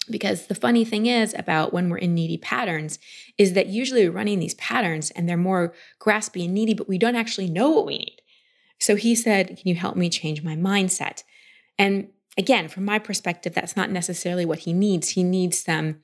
Because 0.09 0.47
the 0.47 0.55
funny 0.55 0.85
thing 0.85 1.05
is 1.05 1.35
about 1.37 1.71
when 1.71 1.89
we're 1.89 1.97
in 1.97 2.15
needy 2.15 2.37
patterns 2.37 2.97
is 3.37 3.53
that 3.53 3.67
usually 3.67 4.07
we're 4.07 4.15
running 4.15 4.39
these 4.39 4.55
patterns 4.55 5.11
and 5.11 5.29
they're 5.29 5.37
more 5.37 5.73
graspy 5.99 6.45
and 6.45 6.53
needy, 6.53 6.73
but 6.73 6.89
we 6.89 6.97
don't 6.97 7.15
actually 7.15 7.49
know 7.49 7.69
what 7.69 7.85
we 7.85 7.99
need. 7.99 8.18
So 8.79 8.95
he 8.95 9.15
said, 9.15 9.47
Can 9.47 9.67
you 9.67 9.75
help 9.75 9.95
me 9.95 10.09
change 10.09 10.43
my 10.43 10.55
mindset? 10.55 11.23
And 11.77 12.09
again, 12.37 12.67
from 12.67 12.85
my 12.85 12.99
perspective, 12.99 13.53
that's 13.53 13.75
not 13.75 13.91
necessarily 13.91 14.45
what 14.45 14.59
he 14.59 14.73
needs. 14.73 15.09
He 15.09 15.23
needs 15.23 15.59
some 15.59 16.01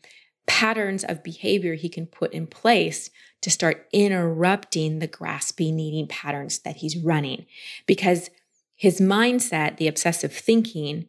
patterns 0.47 1.03
of 1.03 1.23
behavior 1.23 1.73
he 1.73 1.89
can 1.89 2.05
put 2.05 2.33
in 2.33 2.45
place 2.47 3.09
to 3.41 3.49
start 3.49 3.87
interrupting 3.91 4.99
the 4.99 5.07
grasping, 5.07 5.75
needing 5.75 6.07
patterns 6.07 6.59
that 6.59 6.77
he's 6.77 6.97
running. 6.97 7.45
Because 7.85 8.29
his 8.75 8.99
mindset, 8.99 9.77
the 9.77 9.87
obsessive 9.87 10.33
thinking, 10.33 11.07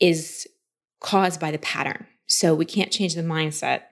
is 0.00 0.46
caused 1.00 1.40
by 1.40 1.50
the 1.50 1.58
pattern. 1.58 2.06
So 2.26 2.54
we 2.54 2.64
can't 2.64 2.92
change 2.92 3.14
the 3.14 3.22
mindset 3.22 3.82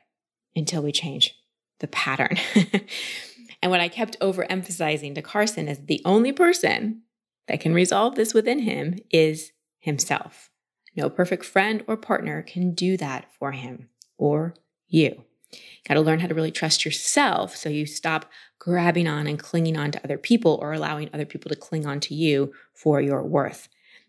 until 0.54 0.82
we 0.82 0.92
change 0.92 1.34
the 1.80 1.88
pattern. 1.88 2.36
and 3.62 3.70
what 3.70 3.80
I 3.80 3.88
kept 3.88 4.18
overemphasizing 4.20 5.14
to 5.14 5.22
Carson 5.22 5.68
is 5.68 5.84
the 5.84 6.02
only 6.04 6.32
person 6.32 7.02
that 7.48 7.60
can 7.60 7.74
resolve 7.74 8.14
this 8.14 8.32
within 8.32 8.60
him 8.60 8.98
is 9.10 9.52
himself. 9.78 10.50
No 10.96 11.10
perfect 11.10 11.44
friend 11.44 11.84
or 11.86 11.96
partner 11.96 12.42
can 12.42 12.74
do 12.74 12.96
that 12.96 13.26
for 13.38 13.52
him 13.52 13.88
or 14.18 14.54
you. 14.88 15.24
Got 15.86 15.94
to 15.94 16.00
learn 16.00 16.20
how 16.20 16.28
to 16.28 16.34
really 16.34 16.50
trust 16.52 16.84
yourself 16.84 17.56
so 17.56 17.68
you 17.68 17.86
stop 17.86 18.30
grabbing 18.58 19.08
on 19.08 19.26
and 19.26 19.38
clinging 19.38 19.76
on 19.76 19.90
to 19.90 20.04
other 20.04 20.18
people 20.18 20.58
or 20.62 20.72
allowing 20.72 21.10
other 21.12 21.24
people 21.24 21.48
to 21.48 21.56
cling 21.56 21.86
on 21.86 22.00
to 22.00 22.14
you 22.14 22.52
for 22.72 23.00
your 23.00 23.22
worth. 23.24 23.68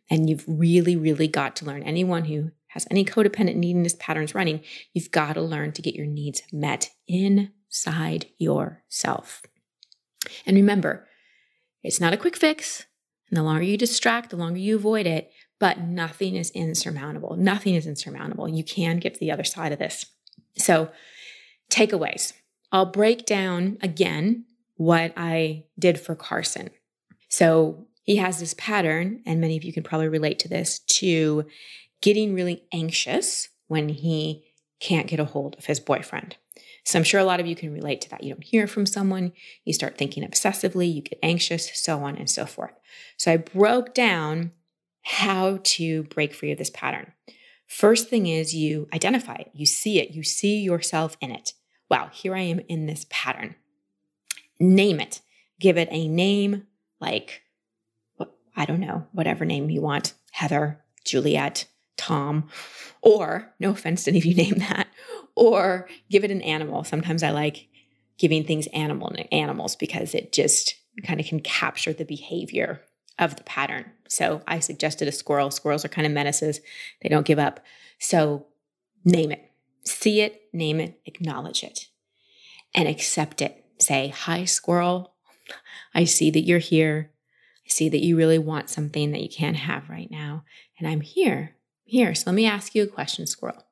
And 0.10 0.30
you've 0.30 0.44
really, 0.48 0.96
really 0.96 1.28
got 1.28 1.56
to 1.58 1.66
learn. 1.66 1.84
Anyone 1.84 2.26
who 2.26 2.52
has 2.68 2.86
any 2.92 3.04
codependent 3.04 3.56
neediness 3.56 3.96
patterns 3.98 4.36
running, 4.36 4.62
you've 4.94 5.12
got 5.12 5.34
to 5.34 5.42
learn 5.42 5.72
to 5.74 5.82
get 5.82 5.96
your 5.96 6.06
needs 6.06 6.44
met 6.52 6.92
inside 7.72 8.26
yourself. 8.38 9.44
And 10.46 10.58
remember, 10.58 11.08
it's 11.84 12.02
not 12.02 12.14
a 12.14 12.18
quick 12.18 12.36
fix. 12.36 12.86
And 13.30 13.38
the 13.38 13.44
longer 13.44 13.64
you 13.64 13.78
distract, 13.78 14.30
the 14.30 14.36
longer 14.36 14.60
you 14.60 14.76
avoid 14.76 15.08
it, 15.08 15.32
but 15.58 15.80
nothing 15.80 16.36
is 16.36 16.50
insurmountable. 16.52 17.38
Nothing 17.38 17.76
is 17.76 17.88
insurmountable. 17.88 18.50
You 18.50 18.64
can 18.64 19.00
get 19.00 19.14
to 19.14 19.20
the 19.20 19.32
other 19.32 19.46
side 19.46 19.72
of 19.72 19.80
this. 19.80 20.06
So, 20.58 20.90
takeaways. 21.70 22.34
I'll 22.74 22.86
break 22.86 23.26
down 23.26 23.78
again 23.82 24.46
what 24.76 25.14
I 25.16 25.66
did 25.80 26.00
for 26.00 26.16
Carson. 26.16 26.72
So, 27.30 27.88
he 28.04 28.18
has 28.18 28.40
this 28.40 28.56
pattern, 28.56 29.22
and 29.26 29.40
many 29.40 29.56
of 29.56 29.64
you 29.64 29.72
can 29.72 29.84
probably 29.84 30.10
relate 30.10 30.40
to 30.40 30.50
this, 30.50 30.80
to 30.80 31.46
getting 32.02 32.34
really 32.34 32.64
anxious 32.74 33.48
when 33.68 33.88
he 33.88 34.44
can't 34.80 35.08
get 35.08 35.20
a 35.20 35.26
hold 35.26 35.56
of 35.58 35.68
his 35.68 35.80
boyfriend. 35.80 36.36
So 36.84 36.98
I'm 36.98 37.04
sure 37.04 37.20
a 37.20 37.26
lot 37.26 37.40
of 37.40 37.46
you 37.46 37.56
can 37.56 37.74
relate 37.74 38.02
to 38.02 38.10
that. 38.10 38.24
You 38.24 38.34
don't 38.34 38.44
hear 38.44 38.68
from 38.68 38.86
someone, 38.86 39.34
you 39.66 39.74
start 39.74 39.98
thinking 39.98 40.24
obsessively, 40.24 40.94
you 40.94 41.02
get 41.02 41.20
anxious, 41.22 41.70
so 41.78 42.04
on 42.04 42.18
and 42.18 42.30
so 42.30 42.46
forth. 42.46 42.74
So 43.18 43.32
I 43.32 43.38
broke 43.38 43.94
down 43.94 44.52
how 45.04 45.60
to 45.64 46.04
break 46.04 46.34
free 46.34 46.52
of 46.52 46.58
this 46.58 46.70
pattern. 46.70 47.14
First 47.68 48.10
thing 48.10 48.28
is 48.28 48.54
you 48.54 48.88
identify 48.94 49.36
it, 49.36 49.52
you 49.54 49.66
see 49.66 50.00
it, 50.00 50.12
you 50.12 50.24
see 50.24 50.60
yourself 50.60 51.16
in 51.22 51.32
it. 51.32 51.54
Wow, 51.90 52.10
here 52.12 52.36
I 52.36 52.42
am 52.42 52.60
in 52.68 52.86
this 52.86 53.06
pattern. 53.10 53.56
Name 54.60 55.00
it, 55.00 55.22
give 55.60 55.78
it 55.78 55.88
a 55.92 56.08
name 56.08 56.68
like, 57.00 57.42
I 58.56 58.66
don't 58.66 58.80
know, 58.80 59.08
whatever 59.12 59.46
name 59.46 59.70
you 59.70 59.82
want 59.82 60.14
Heather, 60.32 60.84
Juliet, 61.06 61.66
Tom, 61.98 62.50
or 63.02 63.54
no 63.60 63.72
offense 63.72 64.04
to 64.04 64.12
any 64.12 64.20
of 64.20 64.26
you 64.26 64.36
name 64.36 64.56
that, 64.60 64.88
or 65.42 65.90
give 66.12 66.24
it 66.24 66.30
an 66.30 66.44
animal. 66.44 66.84
Sometimes 66.84 67.24
I 67.24 67.32
like 67.32 67.68
giving 68.20 68.44
things 68.44 68.68
animal 68.68 69.12
animals 69.32 69.76
because 69.76 70.14
it 70.14 70.32
just 70.32 70.76
kind 71.04 71.20
of 71.20 71.26
can 71.26 71.40
capture 71.40 71.94
the 71.94 72.06
behavior 72.06 72.80
of 73.18 73.36
the 73.38 73.44
pattern. 73.44 73.92
So 74.08 74.44
I 74.48 74.60
suggested 74.60 75.08
a 75.08 75.12
squirrel. 75.12 75.50
Squirrels 75.50 75.84
are 75.84 75.90
kind 75.90 76.06
of 76.06 76.14
menaces, 76.14 76.62
they 77.02 77.10
don't 77.10 77.26
give 77.26 77.40
up. 77.40 77.60
So 77.98 78.46
name 79.04 79.32
it, 79.32 79.52
see 79.84 80.22
it, 80.22 80.44
name 80.54 80.80
it, 80.80 81.02
acknowledge 81.08 81.64
it, 81.64 81.88
and 82.76 82.88
accept 82.88 83.42
it. 83.42 83.66
Say, 83.80 84.10
Hi, 84.10 84.46
squirrel. 84.46 85.16
I 85.96 86.04
see 86.04 86.30
that 86.30 86.42
you're 86.46 86.60
here. 86.60 87.10
I 87.66 87.70
see 87.70 87.90
that 87.90 88.04
you 88.06 88.16
really 88.16 88.38
want 88.38 88.70
something 88.70 89.12
that 89.12 89.24
you 89.24 89.30
can't 89.30 89.58
have 89.58 89.90
right 89.90 90.12
now. 90.12 90.44
And 90.78 90.88
I'm 90.88 91.02
here, 91.02 91.56
here. 91.84 92.14
So 92.14 92.26
let 92.28 92.36
me 92.36 92.46
ask 92.46 92.76
you 92.76 92.84
a 92.84 92.88
question, 92.88 93.26
squirrel. 93.26 93.66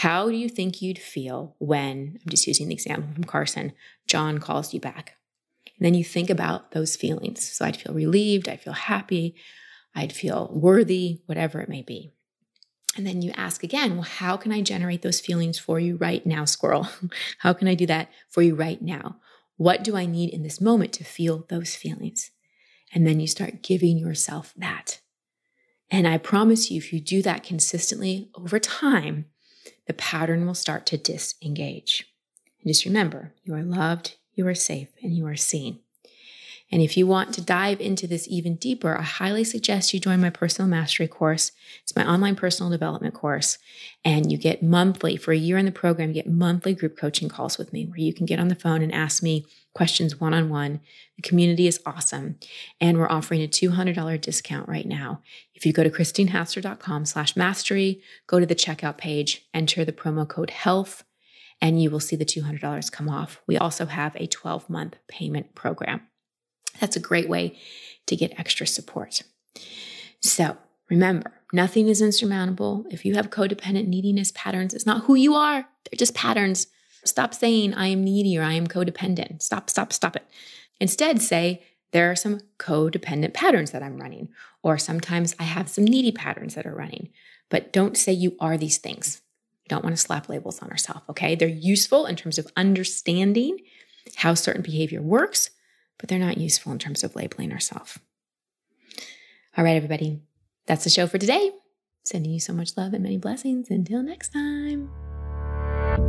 How 0.00 0.30
do 0.30 0.34
you 0.34 0.48
think 0.48 0.80
you'd 0.80 0.98
feel 0.98 1.56
when, 1.58 2.18
I'm 2.22 2.30
just 2.30 2.46
using 2.46 2.68
the 2.68 2.74
example 2.74 3.12
from 3.12 3.24
Carson, 3.24 3.74
John 4.06 4.38
calls 4.38 4.72
you 4.72 4.80
back? 4.80 5.16
And 5.76 5.84
then 5.84 5.92
you 5.92 6.04
think 6.04 6.30
about 6.30 6.70
those 6.70 6.96
feelings. 6.96 7.46
So 7.52 7.66
I'd 7.66 7.76
feel 7.76 7.92
relieved, 7.92 8.48
I'd 8.48 8.62
feel 8.62 8.72
happy, 8.72 9.34
I'd 9.94 10.14
feel 10.14 10.50
worthy, 10.54 11.20
whatever 11.26 11.60
it 11.60 11.68
may 11.68 11.82
be. 11.82 12.14
And 12.96 13.06
then 13.06 13.20
you 13.20 13.32
ask 13.32 13.62
again, 13.62 13.96
well, 13.96 14.04
how 14.04 14.38
can 14.38 14.52
I 14.52 14.62
generate 14.62 15.02
those 15.02 15.20
feelings 15.20 15.58
for 15.58 15.78
you 15.78 15.96
right 15.96 16.24
now, 16.24 16.46
squirrel? 16.46 16.88
how 17.40 17.52
can 17.52 17.68
I 17.68 17.74
do 17.74 17.84
that 17.84 18.08
for 18.30 18.40
you 18.40 18.54
right 18.54 18.80
now? 18.80 19.16
What 19.58 19.84
do 19.84 19.98
I 19.98 20.06
need 20.06 20.30
in 20.30 20.42
this 20.42 20.62
moment 20.62 20.94
to 20.94 21.04
feel 21.04 21.44
those 21.50 21.76
feelings? 21.76 22.30
And 22.94 23.06
then 23.06 23.20
you 23.20 23.26
start 23.26 23.62
giving 23.62 23.98
yourself 23.98 24.54
that. 24.56 25.02
And 25.90 26.08
I 26.08 26.16
promise 26.16 26.70
you, 26.70 26.78
if 26.78 26.90
you 26.90 27.00
do 27.00 27.20
that 27.20 27.42
consistently 27.42 28.30
over 28.34 28.58
time, 28.58 29.26
the 29.90 29.94
pattern 29.94 30.46
will 30.46 30.54
start 30.54 30.86
to 30.86 30.96
disengage. 30.96 32.06
And 32.62 32.72
just 32.72 32.84
remember, 32.84 33.34
you 33.42 33.56
are 33.56 33.62
loved, 33.64 34.14
you 34.36 34.46
are 34.46 34.54
safe, 34.54 34.86
and 35.02 35.16
you 35.16 35.26
are 35.26 35.34
seen. 35.34 35.80
And 36.72 36.80
if 36.80 36.96
you 36.96 37.06
want 37.06 37.34
to 37.34 37.40
dive 37.40 37.80
into 37.80 38.06
this 38.06 38.28
even 38.28 38.54
deeper, 38.54 38.96
I 38.96 39.02
highly 39.02 39.42
suggest 39.42 39.92
you 39.92 39.98
join 39.98 40.20
my 40.20 40.30
personal 40.30 40.68
mastery 40.68 41.08
course. 41.08 41.50
It's 41.82 41.96
my 41.96 42.08
online 42.08 42.36
personal 42.36 42.70
development 42.70 43.14
course. 43.14 43.58
And 44.04 44.30
you 44.30 44.38
get 44.38 44.62
monthly, 44.62 45.16
for 45.16 45.32
a 45.32 45.36
year 45.36 45.58
in 45.58 45.66
the 45.66 45.72
program, 45.72 46.10
you 46.10 46.14
get 46.14 46.28
monthly 46.28 46.74
group 46.74 46.96
coaching 46.96 47.28
calls 47.28 47.58
with 47.58 47.72
me 47.72 47.86
where 47.86 47.98
you 47.98 48.14
can 48.14 48.24
get 48.24 48.38
on 48.38 48.48
the 48.48 48.54
phone 48.54 48.82
and 48.82 48.94
ask 48.94 49.22
me 49.22 49.46
questions 49.74 50.20
one 50.20 50.32
on 50.32 50.48
one. 50.48 50.80
The 51.16 51.22
community 51.22 51.66
is 51.66 51.80
awesome. 51.84 52.38
And 52.80 52.98
we're 52.98 53.10
offering 53.10 53.42
a 53.42 53.48
$200 53.48 54.20
discount 54.20 54.68
right 54.68 54.86
now. 54.86 55.22
If 55.54 55.66
you 55.66 55.72
go 55.72 55.82
to 55.82 55.90
christinehassler.com 55.90 57.04
slash 57.04 57.36
mastery, 57.36 58.00
go 58.28 58.38
to 58.38 58.46
the 58.46 58.54
checkout 58.54 58.96
page, 58.96 59.46
enter 59.52 59.84
the 59.84 59.92
promo 59.92 60.26
code 60.26 60.50
HEALTH, 60.50 61.04
and 61.60 61.82
you 61.82 61.90
will 61.90 62.00
see 62.00 62.16
the 62.16 62.24
$200 62.24 62.90
come 62.92 63.08
off. 63.08 63.42
We 63.46 63.58
also 63.58 63.86
have 63.86 64.16
a 64.16 64.26
12 64.26 64.70
month 64.70 64.96
payment 65.08 65.54
program. 65.54 66.02
That's 66.80 66.96
a 66.96 67.00
great 67.00 67.28
way 67.28 67.58
to 68.06 68.16
get 68.16 68.38
extra 68.38 68.66
support. 68.66 69.22
So 70.20 70.56
remember, 70.88 71.32
nothing 71.52 71.88
is 71.88 72.02
insurmountable. 72.02 72.86
If 72.90 73.04
you 73.04 73.14
have 73.14 73.30
codependent 73.30 73.86
neediness 73.86 74.32
patterns, 74.34 74.74
it's 74.74 74.86
not 74.86 75.04
who 75.04 75.14
you 75.14 75.34
are, 75.34 75.66
they're 75.90 75.96
just 75.96 76.14
patterns. 76.14 76.66
Stop 77.04 77.32
saying, 77.34 77.74
I 77.74 77.86
am 77.86 78.04
needy 78.04 78.36
or 78.36 78.42
I 78.42 78.54
am 78.54 78.66
codependent. 78.66 79.42
Stop, 79.42 79.70
stop, 79.70 79.92
stop 79.92 80.16
it. 80.16 80.26
Instead, 80.80 81.22
say, 81.22 81.62
there 81.92 82.10
are 82.10 82.16
some 82.16 82.40
codependent 82.58 83.34
patterns 83.34 83.72
that 83.72 83.82
I'm 83.82 83.96
running, 83.96 84.28
or 84.62 84.78
sometimes 84.78 85.34
I 85.38 85.44
have 85.44 85.68
some 85.68 85.84
needy 85.84 86.12
patterns 86.12 86.54
that 86.54 86.66
are 86.66 86.74
running. 86.74 87.10
But 87.48 87.72
don't 87.72 87.96
say 87.96 88.12
you 88.12 88.36
are 88.38 88.56
these 88.56 88.78
things. 88.78 89.22
Don't 89.68 89.82
want 89.82 89.96
to 89.96 90.02
slap 90.02 90.28
labels 90.28 90.60
on 90.60 90.70
ourselves, 90.70 91.02
okay? 91.10 91.34
They're 91.34 91.48
useful 91.48 92.06
in 92.06 92.16
terms 92.16 92.38
of 92.38 92.46
understanding 92.56 93.58
how 94.16 94.34
certain 94.34 94.62
behavior 94.62 95.02
works, 95.02 95.50
but 96.00 96.08
they're 96.08 96.18
not 96.18 96.38
useful 96.38 96.72
in 96.72 96.78
terms 96.78 97.04
of 97.04 97.14
labeling 97.14 97.52
ourselves. 97.52 97.98
All 99.56 99.64
right, 99.64 99.76
everybody, 99.76 100.22
that's 100.66 100.84
the 100.84 100.90
show 100.90 101.06
for 101.06 101.18
today. 101.18 101.52
Sending 102.04 102.32
you 102.32 102.40
so 102.40 102.52
much 102.52 102.76
love 102.76 102.94
and 102.94 103.02
many 103.02 103.18
blessings. 103.18 103.70
Until 103.70 104.02
next 104.02 104.32
time. 104.32 104.90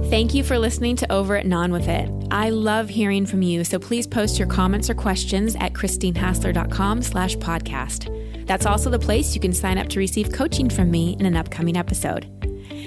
Thank 0.05 0.33
you 0.33 0.43
for 0.43 0.57
listening 0.57 0.95
to 0.97 1.11
Over 1.11 1.35
It 1.35 1.45
and 1.45 1.53
On 1.53 1.71
With 1.71 1.87
It. 1.87 2.09
I 2.31 2.49
love 2.49 2.89
hearing 2.89 3.25
from 3.25 3.41
you, 3.41 3.63
so 3.63 3.77
please 3.79 4.07
post 4.07 4.37
your 4.39 4.47
comments 4.47 4.89
or 4.89 4.93
questions 4.93 5.55
at 5.55 5.73
christinehassler.com 5.73 7.01
slash 7.01 7.35
podcast. 7.37 8.45
That's 8.45 8.65
also 8.65 8.89
the 8.89 8.99
place 8.99 9.35
you 9.35 9.41
can 9.41 9.53
sign 9.53 9.77
up 9.77 9.89
to 9.89 9.99
receive 9.99 10.31
coaching 10.31 10.69
from 10.69 10.91
me 10.91 11.15
in 11.19 11.25
an 11.25 11.35
upcoming 11.35 11.77
episode. 11.77 12.40